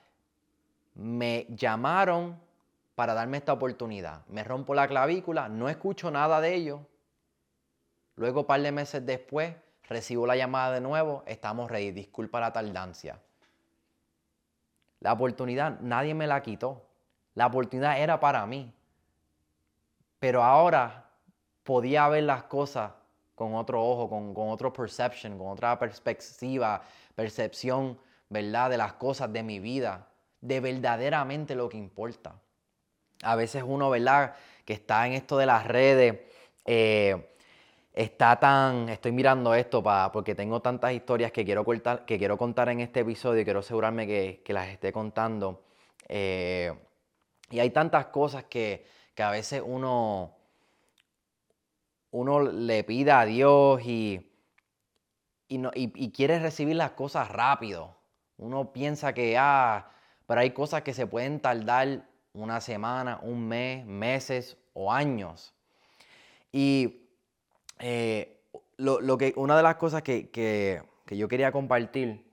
[0.95, 2.39] me llamaron
[2.95, 4.27] para darme esta oportunidad.
[4.27, 6.81] Me rompo la clavícula, no escucho nada de ellos.
[8.21, 9.55] Luego, un par de meses después,
[9.89, 13.19] recibo la llamada de nuevo, estamos ready, disculpa la tardancia.
[15.01, 16.83] La oportunidad nadie me la quitó.
[17.35, 18.71] La oportunidad era para mí.
[20.19, 21.09] Pero ahora
[21.65, 22.93] podía ver las cosas
[23.35, 26.83] con otro ojo, con, con otro perception, con otra perspectiva,
[27.15, 28.69] percepción ¿verdad?
[28.69, 30.09] De las cosas de mi vida,
[30.43, 32.35] de verdaderamente lo que importa.
[33.23, 34.35] A veces uno, ¿verdad?
[34.67, 36.21] Que está en esto de las redes,
[36.67, 37.31] eh,
[37.93, 42.39] está tan, estoy mirando esto para, porque tengo tantas historias que quiero, contar, que quiero
[42.39, 45.65] contar en este episodio y quiero asegurarme que, las esté contando.
[46.09, 46.73] Eh,
[47.51, 50.37] y hay tantas cosas que, que a veces uno,
[52.13, 54.31] uno le pide a Dios y,
[55.49, 57.97] y, no, y quiere recibir las cosas rápido.
[58.37, 59.91] Uno piensa que, ah,
[60.27, 65.53] pero hay cosas que se pueden tardar una semana, un mes, meses o años.
[66.53, 67.10] Y
[67.81, 68.41] eh,
[68.77, 72.25] lo, que, una de las cosas que, que yo quería compartir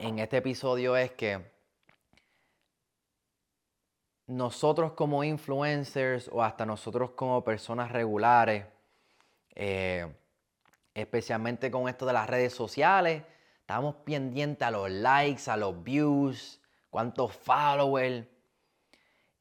[0.00, 1.52] en este episodio es que
[4.26, 8.66] nosotros como influencers o hasta nosotros como personas regulares,
[9.54, 10.12] eh,
[10.94, 13.22] especialmente con esto de las redes sociales,
[13.64, 18.26] Estábamos pendientes a los likes, a los views, cuántos followers.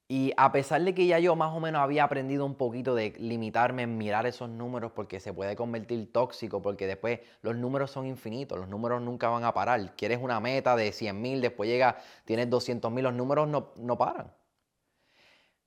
[0.08, 3.14] Y a pesar de que ya yo más o menos había aprendido un poquito de
[3.18, 8.06] limitarme en mirar esos números porque se puede convertir tóxico, porque después los números son
[8.06, 9.96] infinitos, los números nunca van a parar.
[9.96, 13.98] Quieres una meta de 100 mil, después llega, tienes 200 mil, los números no, no
[13.98, 14.34] paran.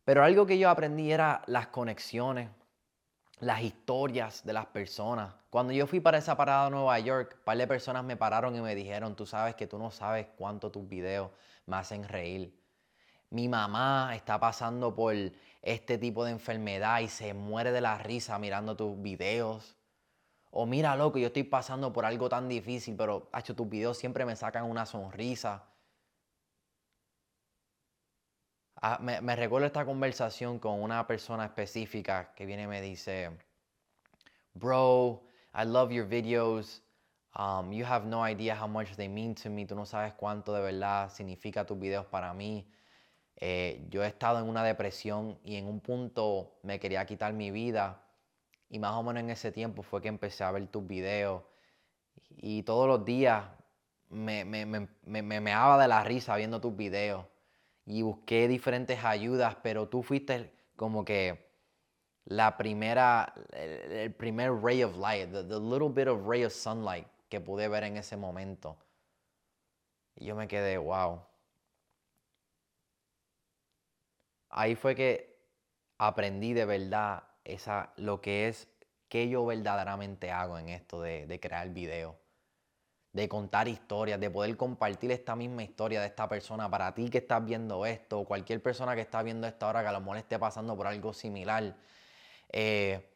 [0.04, 2.50] Pero algo que yo aprendí era las conexiones,
[3.40, 5.34] las historias de las personas.
[5.50, 8.54] Cuando yo fui para esa parada a Nueva York, un par de personas me pararon
[8.54, 11.30] y me dijeron, tú sabes que tú no sabes cuánto tus videos
[11.64, 12.65] me hacen reír
[13.30, 15.14] mi mamá está pasando por
[15.62, 19.76] este tipo de enfermedad y se muere de la risa mirando tus videos.
[20.50, 24.24] O mira, loco, yo estoy pasando por algo tan difícil, pero hecho tus videos siempre
[24.24, 25.64] me sacan una sonrisa.
[28.80, 33.30] Ah, me, recuerdo esta conversación con una persona específica que viene y me dice,
[34.54, 35.22] bro,
[35.54, 36.82] I love your videos.
[37.38, 39.66] Um, you have no idea how much they mean to me.
[39.66, 42.66] Tú no sabes cuánto de verdad significa tus videos para mí.
[43.38, 47.50] Eh, yo he estado en una depresión y en un punto me quería quitar mi
[47.50, 48.02] vida.
[48.68, 51.42] Y más o menos en ese tiempo fue que empecé a ver tus videos.
[52.38, 53.44] Y todos los días
[54.08, 57.26] me, me, me, me, de la risa viendo tus videos.
[57.84, 61.46] Y busqué diferentes ayudas, pero tú fuiste como que
[62.24, 67.06] la primera, el, primer ray of light, the, the little bit of ray of sunlight
[67.28, 68.76] que pude ver en ese momento.
[70.16, 71.22] Y yo me quedé, wow
[74.56, 75.38] ahí fue que
[75.98, 78.68] aprendí de verdad esa, lo que es
[79.08, 82.18] que yo verdaderamente hago en esto de, crear video,
[83.12, 87.18] de contar historias, de poder compartir esta misma historia de esta persona para ti que
[87.18, 90.38] estás viendo esto, cualquier persona que está viendo esto ahora que a lo mejor esté
[90.38, 91.76] pasando por algo similar.
[92.50, 93.12] Eh,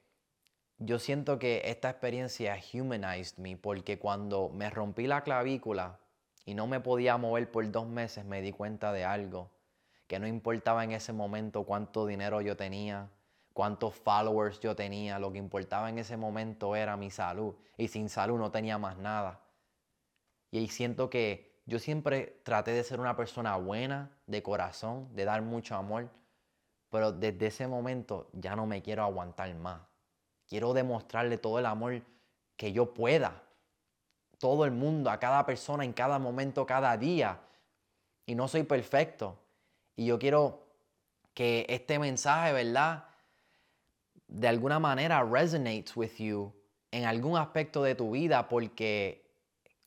[0.79, 5.99] yo siento que esta experiencia humanized me porque cuando me rompí la clavícula
[6.45, 9.51] y no me podía mover por dos meses me di cuenta de algo
[10.11, 13.09] que no importaba en ese momento cuánto dinero yo tenía,
[13.53, 18.09] cuántos followers yo tenía, lo que importaba en ese momento era mi salud y sin
[18.09, 19.39] salud no tenía más nada.
[20.51, 25.27] Y ahí siento que yo siempre traté de ser una persona buena, de corazón, de
[25.27, 26.09] dar mucho amor,
[26.91, 29.81] pero desde ese momento ya no me quiero aguantar más.
[30.49, 32.03] Quiero demostrarle todo el amor
[32.57, 33.45] que yo pueda.
[34.39, 37.39] Todo el mundo, a cada persona, en cada momento, cada día.
[38.27, 39.39] Y no soy perfecto,
[39.97, 40.67] y yo quiero
[41.35, 43.05] que este mensaje, ¿verdad?
[44.27, 46.53] De alguna manera resonates with you
[46.91, 49.29] en algún aspecto de tu vida porque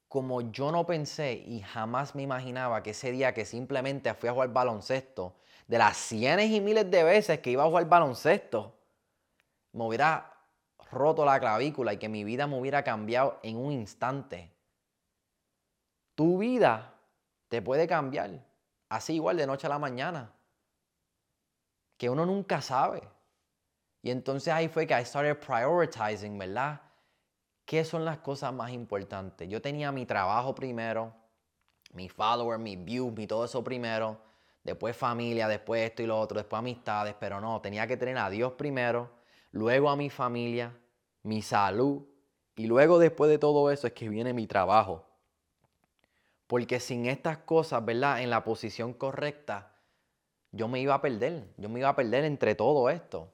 [0.08, 4.34] como yo no pensé y jamás me imaginaba que ese día que simplemente fui a
[4.34, 5.36] jugar baloncesto,
[5.68, 8.78] de las cientos y miles de veces que iba a jugar baloncesto,
[9.72, 10.32] me hubiera
[10.92, 14.52] roto la clavícula y que mi vida me hubiera cambiado en un instante.
[16.16, 16.94] Tu vida
[17.48, 18.46] te puede cambiar
[18.96, 20.32] así igual de noche a la mañana.
[21.98, 23.02] Que uno nunca sabe.
[24.02, 26.82] Y entonces ahí fue que I started prioritizing, ¿verdad?
[27.66, 29.48] ¿Qué son las cosas más importantes?
[29.48, 31.14] Yo tenía mi trabajo primero,
[31.94, 34.20] mi follower, mi views, mi todo eso primero,
[34.64, 38.30] después familia, después esto y lo otro, después amistades, pero no, tenía que tener a
[38.30, 39.10] Dios primero,
[39.52, 40.78] luego a mi familia,
[41.22, 42.04] mi salud,
[42.56, 45.06] y luego después de todo eso es que viene mi trabajo.
[46.54, 48.22] Porque sin estas cosas, ¿verdad?
[48.22, 49.72] En la posición correcta,
[50.52, 51.48] yo me iba a perder.
[51.58, 53.34] Yo me iba a perder entre todo esto.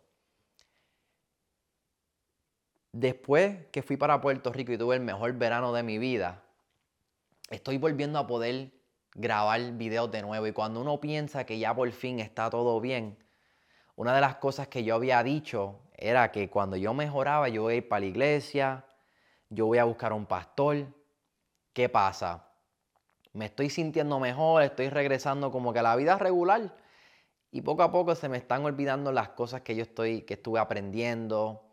[2.93, 6.45] Después que fui para Puerto Rico y tuve el mejor verano de mi vida,
[7.49, 8.71] estoy volviendo a poder
[9.15, 10.47] grabar videos de nuevo.
[10.47, 13.21] Y cuando uno piensa que ya por fin está todo bien,
[13.97, 17.73] una de las cosas que yo había dicho era que cuando yo mejoraba, yo voy
[17.73, 18.86] a ir para la iglesia,
[19.49, 20.88] yo voy a buscar un pastor.
[21.73, 22.48] ¿Qué pasa?
[23.33, 26.75] Me estoy sintiendo mejor, estoy regresando como que a la vida regular
[27.51, 30.59] y poco a poco se me están olvidando las cosas que yo estoy, que estuve
[30.59, 31.63] aprendiendo.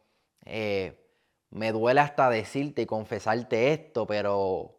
[0.45, 1.03] Eh,
[1.51, 4.79] me duele hasta decirte y confesarte esto, pero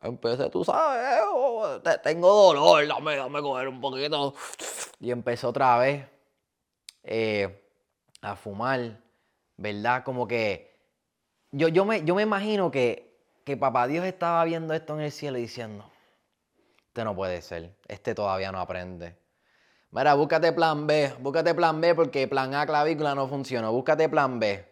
[0.00, 4.34] empecé, tú sabes, oh, tengo dolor, dame, dame coger un poquito.
[5.00, 6.06] Y empecé otra vez
[7.02, 7.62] eh,
[8.22, 9.02] a fumar,
[9.56, 10.02] ¿verdad?
[10.02, 10.70] Como que
[11.50, 13.09] yo, yo, me, yo me imagino que
[13.44, 15.90] que papá Dios estaba viendo esto en el cielo y diciendo,
[16.88, 19.16] este no puede ser, este todavía no aprende.
[19.92, 24.38] Mira, búscate plan B, búscate plan B porque plan A clavícula no funciona, búscate plan
[24.38, 24.64] B.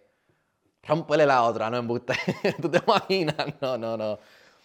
[0.85, 2.15] Rómpele la otra, no embuste.
[2.63, 3.37] ¿Tú te imaginas?
[3.61, 4.19] No, no, no.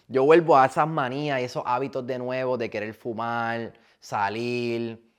[0.07, 5.11] Yo vuelvo a esas manías y esos hábitos de nuevo de querer fumar, salir.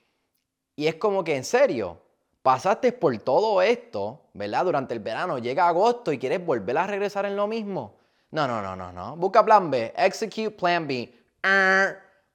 [0.75, 2.01] Y es como que en serio,
[2.41, 4.65] pasaste por todo esto, ¿verdad?
[4.65, 7.97] Durante el verano, llega agosto y quieres volver a regresar en lo mismo.
[8.35, 9.15] No, no, no, no, no.
[9.15, 9.93] Busca plan B.
[9.95, 11.09] Execute plan B.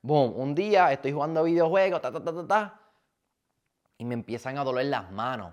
[0.01, 0.33] Boom.
[0.35, 2.81] Un día estoy jugando videojuegos, ta, ta, ta, ta, ta.
[3.99, 5.53] Y me empiezan a doler las manos.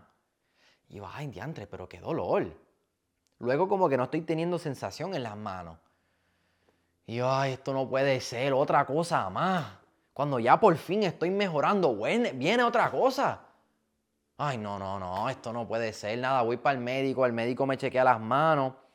[0.87, 2.47] Y yo, ay, diantre, pero qué dolor.
[3.39, 5.79] Luego como que no estoy teniendo sensación en las manos.
[7.05, 9.65] Y yo, ay, esto no puede ser, otra cosa más.
[10.13, 13.41] Cuando ya por fin estoy mejorando, viene otra cosa.
[14.37, 16.41] Ay, no, no, no, esto no puede ser nada.
[16.41, 18.86] Voy para el médico, el médico me chequea las manos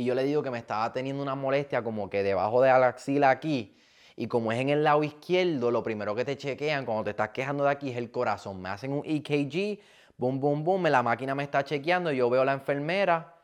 [0.00, 2.86] y yo le digo que me estaba teniendo una molestia como que debajo de la
[2.86, 3.76] axila aquí.
[4.16, 7.28] Y como es en el lado izquierdo, lo primero que te chequean cuando te estás
[7.28, 8.62] quejando de aquí es el corazón.
[8.62, 9.78] Me hacen un EKG,
[10.16, 13.34] boom, boom, boom, la máquina me está chequeando, yo veo a la enfermera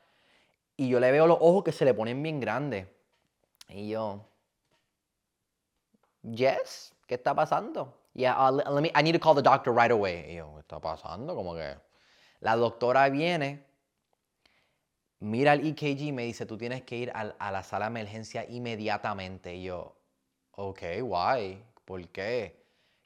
[0.79, 2.87] y yo le veo los ojos que se le ponen bien grandes.
[3.69, 4.27] Y yo,
[6.23, 7.93] yes, ¿qué está pasando?
[8.15, 10.25] Yeah, uh, let me, I need to call the doctor right away.
[10.31, 11.35] Y yo, ¿qué está pasando?
[11.35, 11.77] Como que
[12.41, 13.66] la doctora viene,
[15.21, 18.45] mira el EKG y me dice, tú tienes que ir a, la sala de emergencia
[18.49, 19.61] inmediatamente.
[19.63, 19.97] Yo,
[20.53, 21.63] ok, why?
[21.85, 22.57] ¿Por qué?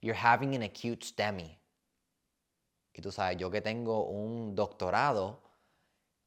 [0.00, 1.58] You're having an acute STEMI.
[2.92, 5.40] Y tú sabes, yo que tengo un doctorado.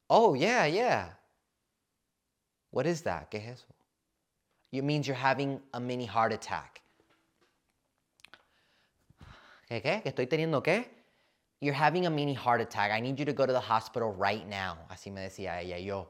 [0.08, 1.18] Oh, yeah, yeah.
[2.70, 3.28] What is that?
[3.28, 3.66] ¿Qué es eso?
[4.72, 6.80] It means you're having a mini heart attack.
[9.68, 10.02] ¿Qué, qué?
[10.02, 10.93] ¿Que estoy teniendo qué?
[11.64, 12.92] You're having a mini heart attack.
[12.92, 14.76] I need you to go to the hospital right now.
[14.90, 15.78] Así me decía ella.
[15.78, 16.06] yo,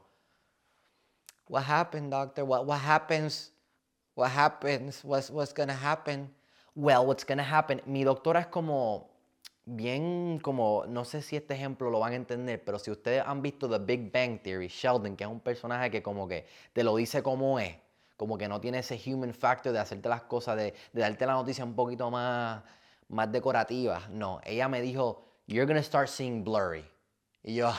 [1.47, 2.43] what happened, doctor?
[2.43, 3.51] What, what happens?
[4.15, 5.01] What happens?
[5.01, 6.29] What's, what's going to happen?
[6.75, 7.79] Well, what's going happen?
[7.85, 9.07] Mi doctora es como
[9.65, 13.41] bien como, no sé si este ejemplo lo van a entender, pero si ustedes han
[13.41, 16.97] visto The Big Bang Theory, Sheldon, que es un personaje que como que te lo
[16.97, 17.77] dice como es,
[18.17, 21.33] como que no tiene ese human factor de hacerte las cosas, de, de darte la
[21.33, 22.61] noticia un poquito más,
[23.07, 24.01] más decorativa.
[24.09, 26.85] No, ella me dijo, you're gonna start seeing blurry.
[27.43, 27.73] Yo,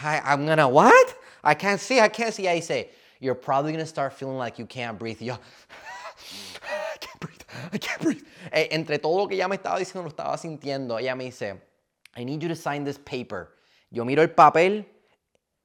[0.00, 1.16] I'm gonna what?
[1.42, 2.44] I can't see, I can't see.
[2.44, 2.88] Ahí dice,
[3.20, 5.20] you're probably gonna start feeling like you can't breathe.
[5.20, 5.34] Yo,
[6.62, 8.22] I can't breathe, I can't breathe.
[8.52, 11.00] Eh, entre todo lo que ella me estaba diciendo, lo estaba sintiendo.
[11.00, 11.60] Ella me dice,
[12.16, 13.50] I need you to sign this paper.
[13.90, 14.84] Yo miro el papel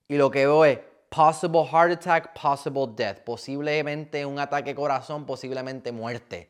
[0.08, 3.24] y lo que veo es possible heart attack, possible death.
[3.24, 6.50] Posiblemente un ataque corazón, posiblemente muerte.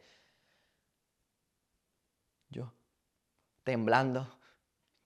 [2.49, 2.72] Yo,
[3.64, 4.28] temblando.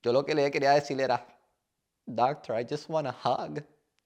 [0.03, 1.26] Yo lo que le quería decir era,
[2.08, 3.62] Doctor, I just want a hug.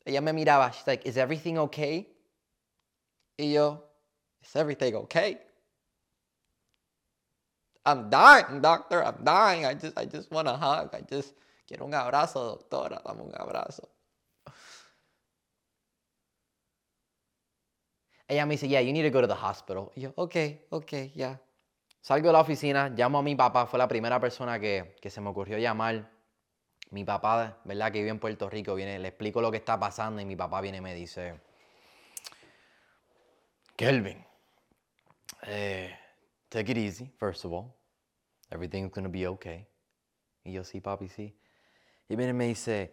[0.06, 2.08] Ella me miraba, she's like, is everything okay?
[3.38, 3.84] Y yo,
[4.42, 5.38] is everything okay?
[7.86, 9.66] I'm dying, doctor, I'm dying.
[9.66, 10.94] I just, I just want a hug.
[10.94, 11.34] I just
[11.68, 13.88] quiero un abrazo, doctora, dame un abrazo.
[18.28, 19.92] Ella me dice, yeah, you need to go to the hospital.
[19.96, 21.12] Y yo, ok, ok.
[21.14, 21.36] Yeah.
[22.02, 25.22] Salgo de la oficina, llamo a mi papá, fue la primera persona que, que, se
[25.22, 26.10] me ocurrió llamar.
[26.90, 27.92] Mi papá, ¿verdad?
[27.92, 30.60] Que vive en Puerto Rico, viene, le explico lo que está pasando y mi papá
[30.60, 31.40] viene y me dice,
[33.78, 34.26] Kelvin,
[35.44, 35.96] eh,
[36.52, 37.78] Take it easy, first of all.
[38.52, 39.66] Everything's to be okay.
[40.44, 41.34] Y yo, sí, papi, sí.
[42.10, 42.92] Y viene y me dice,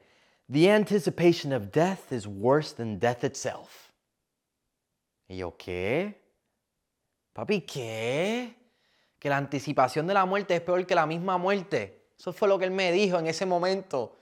[0.48, 3.92] The anticipation of death is worse than death itself.
[5.28, 6.14] Y yo, ¿qué?
[7.34, 8.54] Papi, ¿qué?
[9.18, 12.06] Que la anticipación de la muerte es peor que la misma muerte.
[12.18, 14.16] Eso fue lo que él me dijo en ese momento.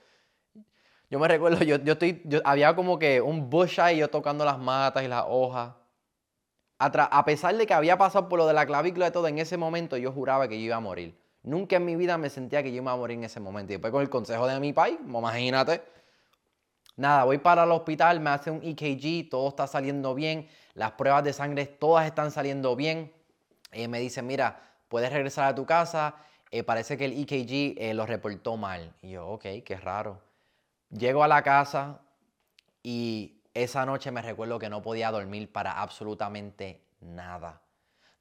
[1.09, 4.43] Yo me recuerdo, yo, yo estoy, yo, había como que un bush ahí, yo tocando
[4.43, 5.71] las matas y las hojas
[6.79, 9.57] a, pesar de que había pasado por lo de la clavícula y todo, en ese
[9.57, 11.19] momento yo juraba que yo iba a morir.
[11.43, 13.73] Nunca en mi vida me sentía que yo iba a morir en ese momento.
[13.73, 15.81] Y después con el consejo de mi país, imagínate.
[16.95, 21.23] Nada, voy para el hospital, me hace un EKG, todo está saliendo bien, las pruebas
[21.23, 23.13] de sangre todas están saliendo bien.
[23.71, 26.15] Y me dice, mira, puedes regresar a tu casa,
[26.51, 28.93] eh, parece que el EKG eh, lo reportó mal.
[29.01, 30.21] Y yo, ok, qué raro.
[30.89, 31.99] Llego a la casa
[32.83, 37.61] y esa noche me recuerdo que no podía dormir para absolutamente nada.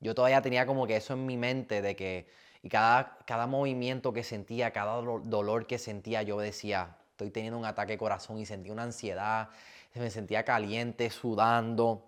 [0.00, 2.28] Yo todavía tenía como que eso en mi mente de que,
[2.62, 7.64] y cada, cada movimiento que sentía, cada dolor que sentía, yo decía, estoy teniendo un
[7.64, 9.48] ataque de corazón y sentía una ansiedad,
[10.00, 12.04] me sentía caliente, sudando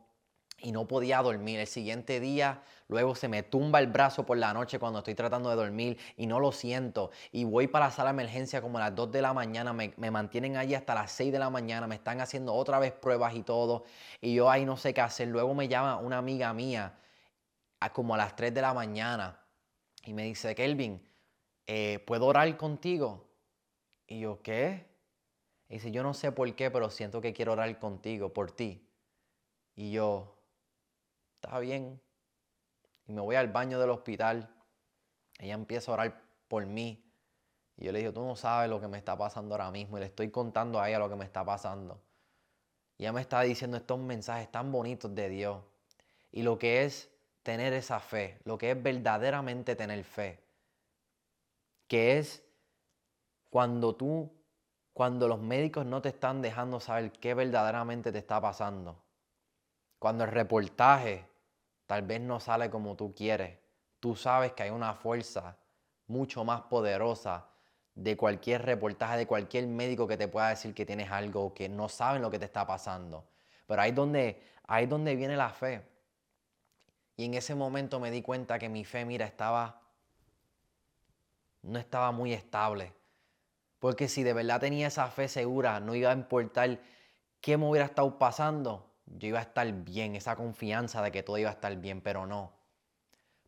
[0.61, 1.61] y no podía dormir.
[1.61, 5.50] El siguiente día, luego se me tumba el brazo por la noche cuando estoy tratando
[5.50, 7.11] de dormir y no lo siento.
[7.32, 10.11] Y voy para la sala de emergencia como a las 2 de la mañana, me,
[10.11, 13.42] mantienen allí hasta las 6 de la mañana, me están haciendo otra vez pruebas y
[13.42, 13.84] todo.
[14.20, 15.28] Y yo ahí no sé qué hacer.
[15.28, 16.98] Luego me llama una amiga mía
[17.80, 19.40] a como a las 3 de la mañana
[20.04, 21.02] y me dice, Kelvin,
[21.66, 23.28] eh, ¿puedo orar contigo?
[24.06, 24.86] Y yo, ¿qué?
[25.68, 28.88] Y dice, yo no sé por qué, pero siento que quiero orar contigo, por ti.
[29.76, 30.38] Y yo,
[31.41, 32.01] está bien.
[33.07, 34.49] Y me voy al baño del hospital.
[35.39, 37.05] Ella empieza a orar por mí.
[37.76, 39.97] Y yo le digo, tú no sabes lo que me está pasando ahora mismo.
[39.97, 42.03] Y le estoy contando a ella lo que me está pasando.
[42.99, 45.62] Y ella me estaba diciendo estos mensajes tan bonitos de Dios.
[46.32, 47.09] Y lo que es
[47.45, 50.41] tener esa fe, lo que es verdaderamente tener fe.
[51.86, 52.45] Que es
[53.49, 54.30] cuando tú,
[54.93, 59.01] cuando los médicos no te están dejando saber qué verdaderamente te está pasando.
[60.01, 61.28] Cuando el reportaje
[61.89, 63.59] tal vez no sale como tú quieres.
[63.99, 65.57] Tú sabes que hay una fuerza
[66.07, 67.49] mucho más poderosa
[67.95, 71.89] de cualquier reportaje, de cualquier médico que te pueda decir que tienes algo, que no
[71.89, 73.24] saben lo que te está pasando.
[73.66, 75.82] Pero ahí es donde, ahí es donde viene la fe.
[77.16, 79.80] Y en ese momento me di cuenta que mi fe, mira, estaba,
[81.62, 82.93] no estaba muy estable.
[83.78, 86.78] Porque si de verdad tenía esa fe segura, no iba a importar
[87.41, 91.38] qué me hubiera estado pasando, yo iba a estar bien, esa confianza de que todo
[91.38, 92.52] iba a estar bien, pero no.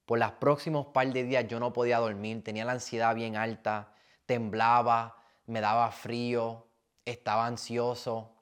[0.07, 3.93] Por los próximos par de días yo no podía dormir, tenía la ansiedad bien alta,
[4.27, 6.67] temblaba, me daba frío,
[7.05, 8.35] estaba ansioso.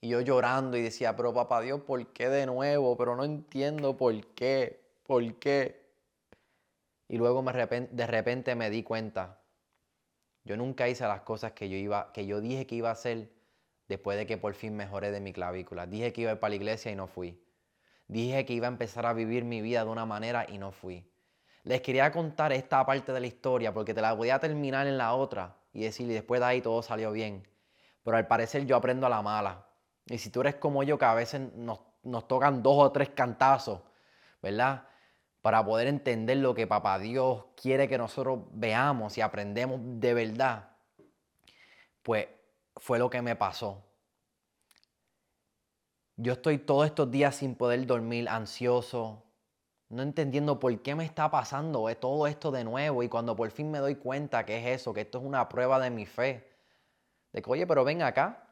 [0.00, 2.96] Y yo llorando y decía, pero papá Dios, ¿por qué de nuevo?
[2.96, 5.80] Pero no entiendo por qué, por qué.
[7.08, 9.40] Y luego de repente me di cuenta,
[10.44, 13.28] yo nunca hice las cosas que yo, iba, que yo dije que iba a hacer
[13.90, 15.84] después de que por fin mejoré de mi clavícula.
[15.84, 17.42] Dije que iba a ir para la iglesia y no fui.
[18.06, 21.04] Dije que iba a empezar a vivir mi vida de una manera y no fui.
[21.64, 24.96] Les quería contar esta parte de la historia porque te la voy a terminar en
[24.96, 27.48] la otra y decir, y después de ahí todo salió bien.
[28.04, 29.66] Pero al parecer yo aprendo a la mala.
[30.06, 33.08] Y si tú eres como yo, que a veces nos, nos tocan dos o tres
[33.10, 33.80] cantazos,
[34.40, 34.84] ¿verdad?
[35.42, 40.68] Para poder entender lo que Papá Dios quiere que nosotros veamos y aprendemos de verdad,
[42.04, 42.28] pues
[42.80, 43.84] fue lo que me pasó.
[46.16, 49.22] Yo estoy todos estos días sin poder dormir, ansioso,
[49.90, 53.70] no entendiendo por qué me está pasando todo esto de nuevo y cuando por fin
[53.70, 56.48] me doy cuenta que es eso, que esto es una prueba de mi fe.
[57.32, 58.48] De que, oye, pero ven acá,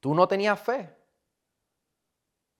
[0.00, 0.94] tú no tenías fe.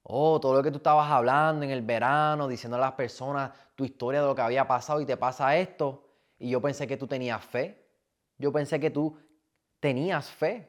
[0.02, 3.84] Oh, todo lo que tú estabas hablando en el verano, diciendo a las personas tu
[3.84, 6.06] historia de lo que había pasado y te pasa esto.
[6.38, 7.86] Y yo pensé que tú tenías fe.
[8.38, 9.18] Yo pensé que tú
[9.86, 10.66] tenías fe.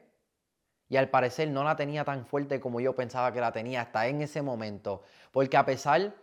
[0.88, 4.06] Y al parecer no la tenía tan fuerte como yo pensaba que la tenía hasta
[4.06, 5.02] en ese momento.
[5.32, 6.14] Porque a pesar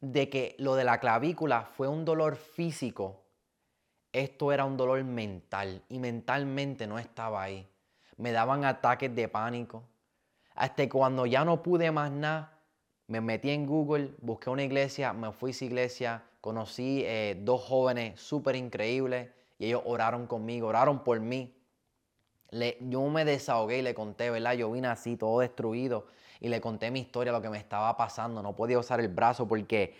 [0.00, 3.24] de que lo de la clavícula fue un dolor físico,
[4.12, 7.68] esto era un dolor mental y mentalmente no estaba ahí.
[8.18, 9.82] Me daban ataques de pánico.
[10.54, 12.60] Hasta cuando ya no pude más nada,
[13.08, 17.62] me metí en Google, busqué una iglesia, me fui a esa iglesia, conocí eh, dos
[17.62, 19.28] jóvenes súper increíbles
[19.58, 21.52] y ellos oraron conmigo, oraron por mí
[22.80, 24.54] yo me desahogué y le conté, ¿verdad?
[24.54, 26.06] Yo vine así, todo destruido,
[26.40, 28.42] y le conté mi historia, lo que me estaba pasando.
[28.42, 29.94] No podía usar el brazo porque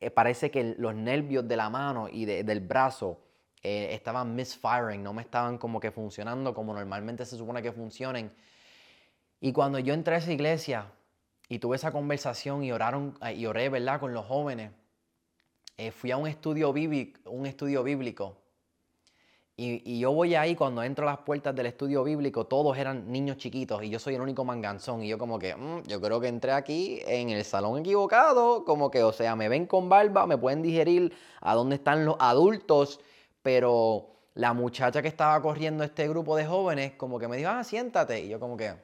[0.00, 3.20] eh, parece que los nervios de la mano y del brazo
[3.62, 8.32] eh, estaban misfiring, no me estaban como que funcionando como normalmente se supone que funcionen.
[9.40, 10.86] Y cuando yo entré a esa iglesia
[11.48, 14.00] y tuve esa conversación y oraron eh, y oré, ¿verdad?
[14.00, 14.72] Con los jóvenes,
[15.94, 18.39] fui a un estudio bíblico, un estudio bíblico
[19.62, 23.36] y, yo voy ahí cuando entro a las puertas del estudio bíblico, todos eran niños
[23.36, 25.02] chiquitos y yo soy el único manganzón.
[25.02, 28.90] Y yo como que, mm, yo creo que entré aquí en el salón equivocado, como
[28.90, 33.00] que, o sea, me ven con barba, me pueden digerir a dónde están los adultos,
[33.42, 37.62] pero la muchacha que estaba corriendo este grupo de jóvenes como que me dijo, ah,
[37.62, 38.20] siéntate.
[38.20, 38.74] Y yo como que,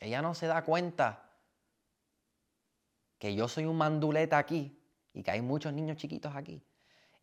[0.00, 1.30] ella no se da cuenta
[3.18, 4.78] que yo soy un manduleta aquí
[5.14, 6.62] y que hay muchos niños chiquitos aquí.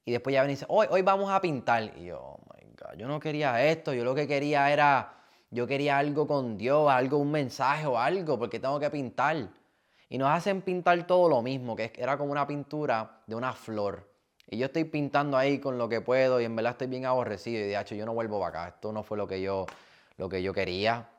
[0.04, 1.92] Y después ya ven y dice, hoy, hoy vamos a pintar.
[1.98, 2.55] Y yo, oh
[2.98, 5.14] yo no quería esto, yo lo que quería era,
[5.52, 9.50] yo quería algo con Dios, algo, un mensaje o algo, porque tengo que pintar.
[10.10, 14.08] Y nos hacen pintar todo lo mismo, que era como una pintura de una flor.
[14.48, 17.60] Y yo estoy pintando ahí con lo que puedo y en verdad estoy bien aborrecido.
[17.66, 18.76] Y de hecho, yo no vuelvo para acá.
[18.76, 19.66] Esto no fue lo que yo,
[20.18, 21.10] lo que yo quería.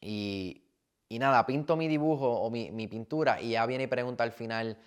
[0.00, 0.62] Y,
[1.08, 4.32] y nada, pinto mi dibujo o mi, mi, pintura y ya viene y pregunta al
[4.32, 4.78] final,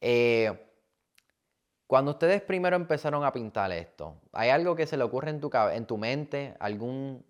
[0.00, 0.67] eh,
[1.88, 5.50] cuando ustedes primero empezaron a pintar esto, ¿hay algo que se le ocurre en tu,
[5.72, 6.54] en tu mente?
[6.60, 7.24] ¿Algún,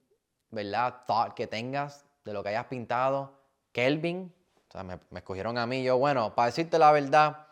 [0.50, 3.38] verdad, thought que tengas de lo que hayas pintado?
[3.70, 4.34] Kelvin,
[4.68, 5.84] o sea, me, escogieron a mí.
[5.84, 7.46] Yo, bueno, para decirte la verdad,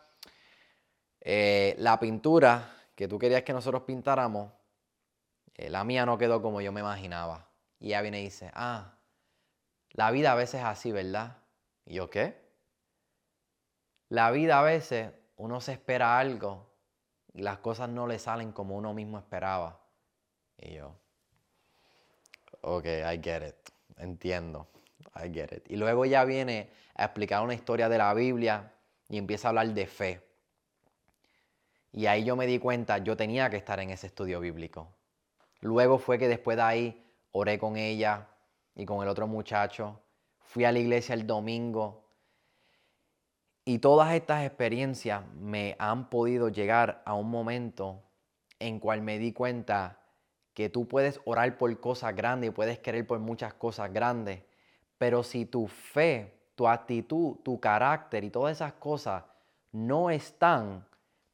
[1.21, 4.51] eh, la pintura que tú querías que nosotros pintáramos,
[5.55, 7.47] eh, la mía no quedó como yo me imaginaba.
[7.79, 8.95] Y ella viene y dice, ah,
[9.91, 11.37] la vida a veces es así, ¿verdad?
[11.85, 12.37] ¿Y yo qué?
[14.09, 16.66] La vida a veces uno se espera algo
[17.41, 19.79] las cosas no le salen como uno mismo esperaba.
[20.57, 20.95] Y yo,
[22.61, 23.55] ok, I get it,
[23.97, 24.67] entiendo,
[25.15, 25.63] I get it.
[25.69, 28.71] Y luego ya viene a explicar una historia de la Biblia
[29.09, 30.21] y empieza a hablar de fe.
[31.93, 34.87] Y ahí yo me di cuenta, yo tenía que estar en ese estudio bíblico.
[35.61, 38.27] Luego fue que después de ahí oré con ella
[38.75, 39.99] y con el otro muchacho
[40.39, 42.06] fui a la iglesia el domingo.
[43.67, 48.01] Y todas estas experiencias me han podido llegar a un momento
[48.59, 49.99] en cual me di cuenta
[50.53, 54.41] que tú puedes orar por cosas grandes y puedes querer por muchas cosas grandes,
[54.97, 59.25] pero si tu fe, tu actitud, tu carácter y todas esas cosas
[59.73, 60.87] no están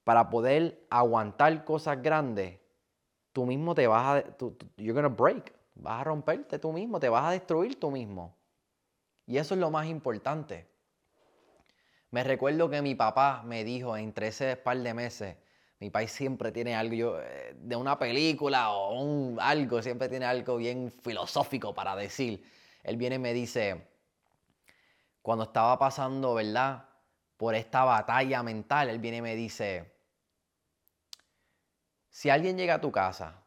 [0.03, 2.57] para poder aguantar cosas grandes,
[3.31, 4.37] tú mismo te vas a,
[4.77, 8.35] you're gonna break, vas a romperte tú mismo, te vas a destruir tú mismo.
[9.27, 10.72] Y eso es lo más importante.
[12.13, 15.35] Me recuerdo que mi papá me dijo entre ese par de meses,
[15.79, 20.91] mi país siempre tiene algo eh, de una película o algo, siempre tiene algo bien
[20.91, 22.47] filosófico para decir.
[22.83, 23.87] Él viene y me dice,
[25.23, 26.87] cuando estaba pasando, ¿verdad?
[27.35, 29.91] Por esta batalla mental, él viene y me dice,
[32.11, 33.41] si alguien llega a tu casa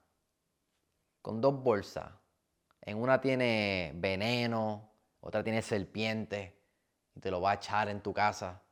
[1.22, 2.10] con dos bolsas,
[2.82, 4.90] en una tiene veneno,
[5.20, 6.55] otra tiene serpiente,
[7.16, 8.62] y te lo va a echar en tu casa,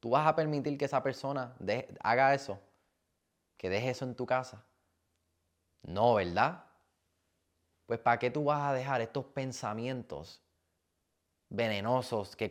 [0.00, 1.54] ¿tú vas a permitir que esa persona
[2.02, 2.58] haga eso?
[3.56, 4.64] ¿Que deje eso en tu casa?
[5.82, 6.64] No, ¿verdad?
[7.86, 10.42] Pues ¿para qué tú vas a dejar estos pensamientos
[11.48, 12.50] venenosos que,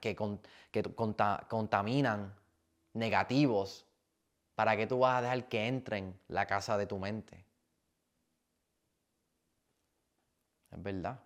[0.00, 0.16] que,
[0.70, 0.82] que
[1.48, 2.34] contaminan,
[2.92, 3.86] negativos,
[4.60, 7.46] ¿Para qué tú vas a dejar que entren la casa de tu mente?
[10.70, 11.18] Es verdad.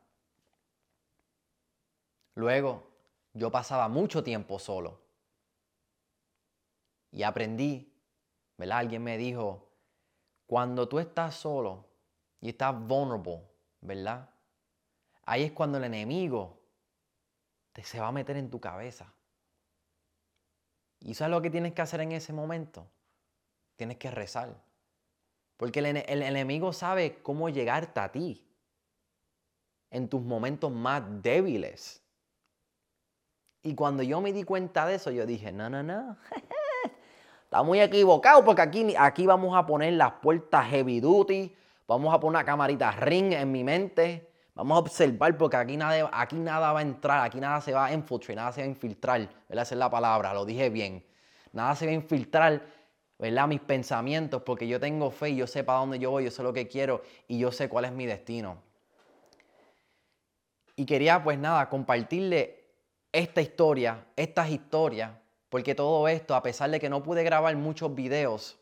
[2.37, 2.94] Luego,
[3.35, 5.03] yo pasaba mucho tiempo solo.
[7.11, 7.93] Y aprendí,
[8.57, 8.78] ¿verdad?
[8.78, 9.68] Alguien me dijo,
[10.47, 11.87] cuando tú estás solo
[12.41, 13.43] y estás vulnerable,
[13.82, 14.30] ¿verdad?
[15.26, 16.59] Ahí es cuando el enemigo
[17.72, 19.12] te se va a meter en tu cabeza.
[21.01, 22.89] ¿Y sabes lo que tienes que hacer en ese momento?
[23.76, 24.55] tienes que rezar.
[25.57, 28.47] Porque el, enemigo sabe cómo llegarte a ti
[29.91, 32.04] en tus momentos más débiles.
[33.65, 36.17] Y cuando yo me di cuenta de eso, yo dije, no, no, no.
[37.45, 41.53] Está muy equivocado porque aquí, aquí vamos a poner las puertas heavy duty,
[41.89, 46.11] vamos a poner una camarita ring en mi mente, vamos a observar porque aquí nada,
[46.12, 48.69] aquí nada va a entrar, aquí nada se va a infiltrar, nada se va a
[48.69, 49.29] infiltrar.
[49.49, 51.05] Esa es la palabra, lo dije bien.
[51.53, 52.62] Nada se va a infiltrar
[53.19, 53.47] ¿verdad?
[53.49, 56.43] Mis pensamientos, porque yo tengo fe y yo sé para dónde yo voy, yo sé
[56.43, 58.59] lo que quiero y yo sé cuál es mi destino.
[60.77, 62.64] Y quería, pues nada, compartirle
[63.15, 65.12] esta historia, estas historias,
[65.49, 68.59] porque todo esto, a pesar de que no pude grabar muchos videos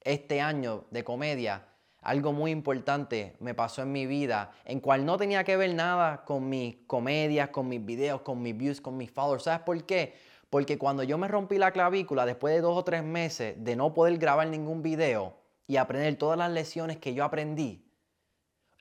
[0.00, 1.66] este año de comedia,
[2.00, 6.24] algo muy importante me pasó en mi vida, en cual no tenía que ver nada
[6.24, 9.44] con mis comedias, con mis videos, con mis views, con mis followers.
[9.44, 10.14] ¿Sabes por qué?
[10.48, 13.92] Porque cuando yo me rompí la clavícula, después de dos o tres meses de no
[13.92, 15.36] poder grabar ningún video
[15.66, 17.84] y aprender todas las lecciones que yo aprendí,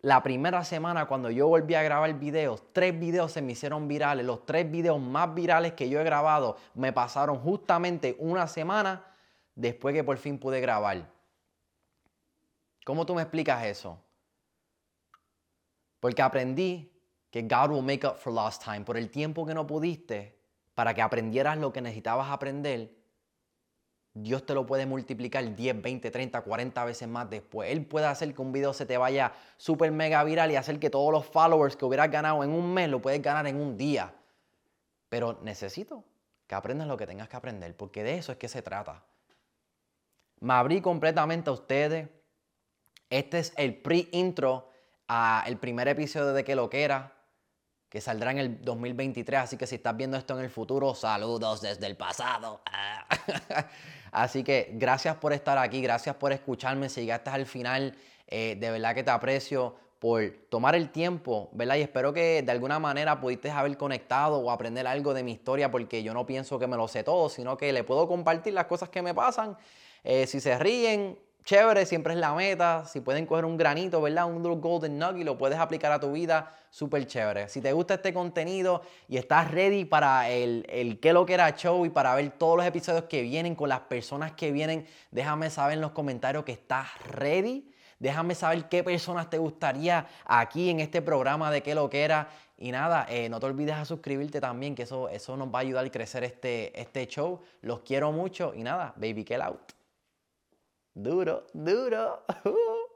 [0.01, 4.25] la primera semana cuando yo volví a grabar videos, tres videos se me hicieron virales.
[4.25, 9.05] Los tres videos más virales que yo he grabado me pasaron justamente una semana
[9.55, 11.11] después que por fin pude grabar.
[12.85, 14.01] ¿Cómo tú me explicas eso?
[15.99, 16.91] Porque aprendí
[17.29, 18.81] que God will make up for lost time.
[18.81, 20.39] Por el tiempo que no pudiste,
[20.73, 22.98] para que aprendieras lo que necesitabas aprender,
[24.13, 27.71] Dios te lo puede multiplicar 10, 20, 30, 40 veces más después.
[27.71, 30.89] Él puede hacer que un video se te vaya súper mega viral y hacer que
[30.89, 34.13] todos los followers que hubieras ganado en un mes lo puedes ganar en un día.
[35.09, 36.03] Pero necesito
[36.47, 39.03] que aprendas lo que tengas que aprender, porque de eso es que se trata.
[40.39, 42.09] Me abrí completamente a ustedes.
[43.09, 44.69] Este es el pre-intro
[45.07, 47.15] al primer episodio de Que lo que era
[47.89, 49.41] que saldrá en el 2023.
[49.41, 52.61] Así que si estás viendo esto en el futuro, saludos desde el pasado.
[54.11, 56.89] así que gracias por estar aquí, gracias por escucharme.
[56.89, 57.95] Si llegaste al final,
[58.27, 61.75] eh, de verdad que te aprecio por tomar el tiempo, ¿verdad?
[61.75, 65.69] Y espero que de alguna manera pudiste haber conectado o aprender algo de mi historia,
[65.69, 68.65] porque yo no pienso que me lo sé todo, sino que le puedo compartir las
[68.65, 69.57] cosas que me pasan.
[70.03, 72.85] Eh, si se ríen, chévere, siempre es la meta.
[72.85, 74.25] Si pueden coger un granito, ¿verdad?
[74.25, 77.49] Un little golden nugget lo puedes aplicar a tu vida, súper chévere.
[77.49, 81.55] Si te gusta este contenido y estás ready para el, el que lo que era
[81.55, 85.49] show y para ver todos los episodios que vienen con las personas que vienen, déjame
[85.49, 87.69] saber en los comentarios que estás ready.
[87.99, 92.29] Déjame saber qué personas te gustaría aquí en este programa de qué lo que era.
[92.57, 95.61] Y nada, eh, no te olvides a suscribirte también, que eso, eso nos va a
[95.61, 97.41] ayudar a crecer este, este show.
[97.61, 99.78] Los quiero mucho y nada, baby, kill out.
[100.95, 102.23] Duro, duro.